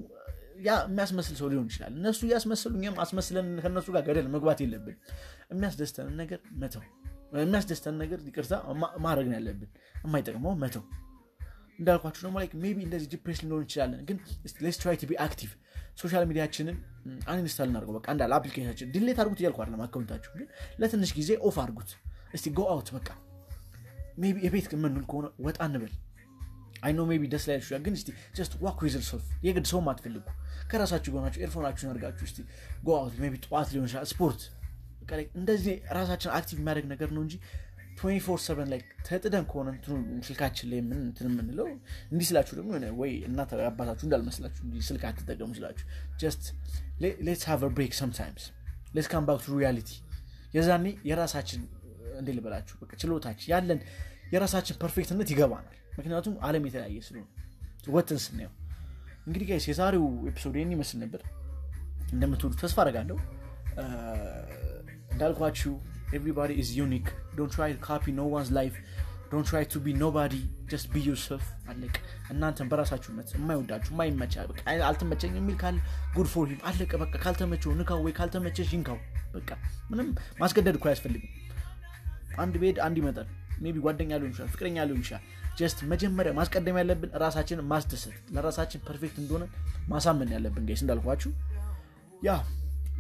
ያ 0.66 0.72
የሚያስመስል 0.86 1.36
ሰው 1.40 1.48
ሊሆን 1.52 1.68
ይችላል። 1.70 1.92
እነሱ 1.98 2.20
እያስመስሉ 2.28 2.72
እኛም 2.80 2.96
አስመስለን 3.04 3.48
ከእነሱ 3.64 3.88
ጋር 3.96 4.04
ገደል 4.08 4.28
መግባት 4.34 4.60
የለብን። 4.64 4.98
የሚያስደስተንን 5.52 6.16
ነገር 6.22 6.40
መተው። 6.62 6.84
የሚያስደስተን 7.40 7.96
ነገር 8.02 8.20
ይቅርታ 8.28 8.54
ማድረግ 9.06 9.28
ነው 9.32 9.38
ያለብን። 9.38 9.70
የማይጠቅመው 10.04 10.54
መተው። 10.64 10.84
እንዳልኳችሁ 11.80 12.22
ደግሞ 12.26 12.38
like 12.42 12.54
maybe 12.62 12.82
እንደዚህ 12.86 13.08
depress 13.14 13.40
ሊኖር 13.44 13.60
እንችላለን 13.60 14.02
ግን 14.08 14.18
let's 14.66 14.78
try 14.82 14.98
be 15.04 15.16
active 15.26 15.52
social 16.02 16.24
media 16.30 16.47
ኣችንን 16.47 16.78
uninstall 17.30 17.68
እናድርገው። 17.70 17.96
በቃ 17.98 18.08
እንዳለ 18.16 18.34
application 18.38 18.71
ኣችን 18.71 18.92
delete 18.96 19.18
አድርጉት 19.22 19.40
እያልኩ 19.42 19.60
አይደለም 19.64 19.82
account 19.86 20.09
ኣችሁ 20.09 20.32
ግን 20.36 20.48
ለትንሽ 20.82 21.12
ጊዜ 21.20 21.32
off 21.48 21.58
አድርጉት። 21.64 21.92
እስቲ 22.34 22.48
go 22.58 22.68
out 22.74 22.90
በቃ 22.98 23.08
ቢ 24.22 24.46
የቤት 24.46 24.68
የምንውል 24.76 25.06
ከሆነ 25.12 25.28
ወጣ 25.46 25.60
እንበል። 25.70 25.94
I 26.84 26.92
know 26.98 27.06
maybe 27.08 27.28
ደስ 27.34 27.46
ላይ 27.50 27.58
ይችላል 27.60 27.82
ግን 27.86 27.96
እስቲ 27.98 28.10
just 28.38 28.54
walk 28.66 28.80
with 28.86 28.96
self 29.08 29.26
የግድ 29.46 29.66
ሰውም 29.72 29.88
አትፈልጉ 29.92 30.26
ከራሳችሁ 30.72 31.10
ጎናችሁ 31.16 31.40
earphone 31.46 31.67
ኣችሁን 31.67 31.90
አድርጋችሁ 31.92 32.26
እስቲ 32.30 32.38
go 32.86 32.96
out 33.00 33.16
ጠዋት 33.46 33.68
ሊሆን 33.74 33.88
ይችላል 33.90 34.08
ስፖርት። 34.14 34.42
እንደዚህ 35.40 35.76
ራሳችን 35.98 36.32
active 36.38 36.58
የሚያደርግ 36.60 36.86
ነገር 36.92 37.10
ነው 37.16 37.22
እንጂ 37.26 37.36
24/7 38.00 38.70
ላይ 38.72 38.80
ተጥደን 39.08 39.46
ከሆነ 39.50 39.70
ስልካችን 40.28 40.68
ላይ 40.72 40.80
ምን 40.90 41.00
እንትን 41.06 41.26
የምንለው 41.30 41.68
እንዲህ 42.12 42.26
ስላችሁ 42.30 42.54
ደግሞ 42.60 42.70
ወይ 43.02 43.12
እናት 43.28 43.50
አባታችሁ 43.70 44.06
እንዳልመስላችሁ 44.08 44.62
እንዲህ 44.68 44.84
ስልክ 44.90 45.04
አትጠቀሙ 45.10 45.50
ስላችሁ 45.58 45.86
just 46.22 46.46
let's 47.26 47.44
have 47.52 47.62
break 47.78 47.96
sometimes 48.00 48.46
let's 48.96 49.10
come 49.14 49.26
back 49.30 49.42
to 49.46 49.58
reality 49.60 49.92
የዛኔ 50.56 50.86
የራሳችን 51.10 51.64
እንዴ 52.20 52.30
ልበላችሁ 52.38 52.76
በቃ 52.82 52.92
ችሎታችን 53.02 53.50
ያለን 53.54 53.80
የራሳችን 54.34 54.78
perfect 54.82 55.12
ነት 55.12 55.30
ይገባናል። 55.34 55.76
ምክንያቱም 55.98 56.34
አለም 56.48 56.66
የተለያየ 56.68 56.98
ስለሆነ 57.08 57.28
ወትን 57.94 58.20
ስናየው። 58.24 58.54
እንግዲህ 59.28 59.46
guys 59.50 59.66
የዛሬው 59.70 60.06
episode 60.30 60.56
ይህን 60.58 60.72
ይመስል 60.76 60.98
ነበር። 61.04 61.22
እንደምትወዱ 62.14 62.54
ተስፋ 62.62 62.78
አደርጋለሁ። 62.84 63.18
እንዳልኳችሁ 65.14 65.72
everybody 66.16 66.52
is 66.62 66.70
unique 66.80 67.08
don't 67.38 67.54
try 67.56 67.72
copy 67.86 68.06
no 68.16 68.24
one's 68.34 68.50
life 68.58 68.76
don't 69.32 69.48
try 69.50 69.66
to 69.72 69.80
be 69.84 69.94
nobody 70.02 70.36
just 70.72 70.88
be 70.94 71.02
yourself 71.08 71.44
አለቀ። 71.72 71.96
እናንተን 72.34 72.70
በራሳችሁነት 72.72 73.30
የማይወዳችሁ 73.36 73.92
የማይመቻ 73.94 74.36
አልተመቸኝ 74.88 75.34
የሚል 75.40 75.58
ካለ 75.62 75.78
good 76.16 76.30
for 76.34 76.48
him 76.52 76.62
አለቀ። 76.70 76.92
በቃ 77.04 77.14
ካልተመቸው 77.26 77.76
ንካው 77.80 78.02
ወይ 78.06 78.16
ካልተመቸሽ 78.20 78.72
ይንካው። 78.76 78.98
በቃ 79.36 79.50
ምንም 79.92 80.08
ማስገደድ 80.42 80.78
እኮ 80.80 80.88
አያስፈልግም 80.90 81.30
አንድ 82.40 82.56
ቀን 82.64 82.78
አንድ 82.86 82.98
ይመጣል 83.02 83.28
maybe 83.64 83.82
ጓደኛ 83.86 84.12
ሊሆን 84.20 84.32
ይችላል 84.34 84.50
ፍቅረኛ 84.54 84.78
ሊሆን 84.88 85.02
ይችላል። 85.04 85.24
just 85.60 85.80
መጀመሪያ 85.92 86.32
ማስቀደም 86.38 86.78
ያለብን 86.82 87.12
ራሳችንን 87.24 87.66
ማስደሰት 87.72 88.18
ለራሳችን 88.36 88.84
perfect 88.88 89.18
እንደሆነ 89.22 89.46
ማሳመን 89.90 90.30
ያለብን 90.36 90.66
guys 90.70 90.82
እንዳልኳችሁ። 90.86 91.32
yeah 92.22 92.32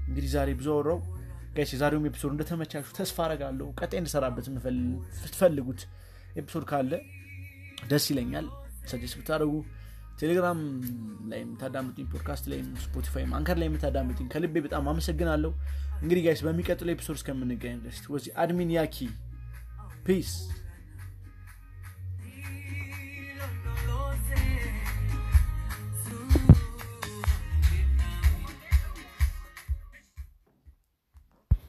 እንግዲህ 0.08 0.30
ዛሬ 0.34 0.50
ብዙ 0.60 0.68
አወራው 0.76 1.00
guys 1.56 1.72
የዛሬውም 1.76 2.06
episode 2.10 2.32
እንደተመቻችሁ 2.36 2.92
ተስፋ 2.98 3.18
አረጋለሁ 3.26 3.68
ቀጣይ 3.80 4.00
እንድሰራበት 4.02 4.46
የምትፈልጉት 4.50 5.82
episode 6.36 6.66
ካለ 6.72 6.92
ደስ 7.90 8.06
ይለኛል። 8.12 8.48
suggest 8.92 9.16
ብታደረጉ 9.20 9.54
ቴሌግራም 10.20 10.60
ላይ 11.30 11.40
የምታዳምጡኝ 11.42 12.06
ፖድካስት 12.14 12.46
ላይ 12.52 12.60
ስፖቲፋይ 12.84 13.24
አንከር 13.38 13.58
ላይ 13.62 13.68
የምታዳምጡኝ 13.70 14.28
ከልቤ 14.34 14.56
በጣም 14.66 14.90
አመሰግናለሁ። 14.92 15.52
እንግዲህ 16.02 16.22
guys 16.26 16.42
በሚቀጥለው 16.46 16.94
episode 16.96 17.18
እስከምንገኝ 17.20 17.78
ወዚህ 18.14 18.32
admin 18.44 18.72
ያኪ 18.78 18.98
peace 20.04 20.30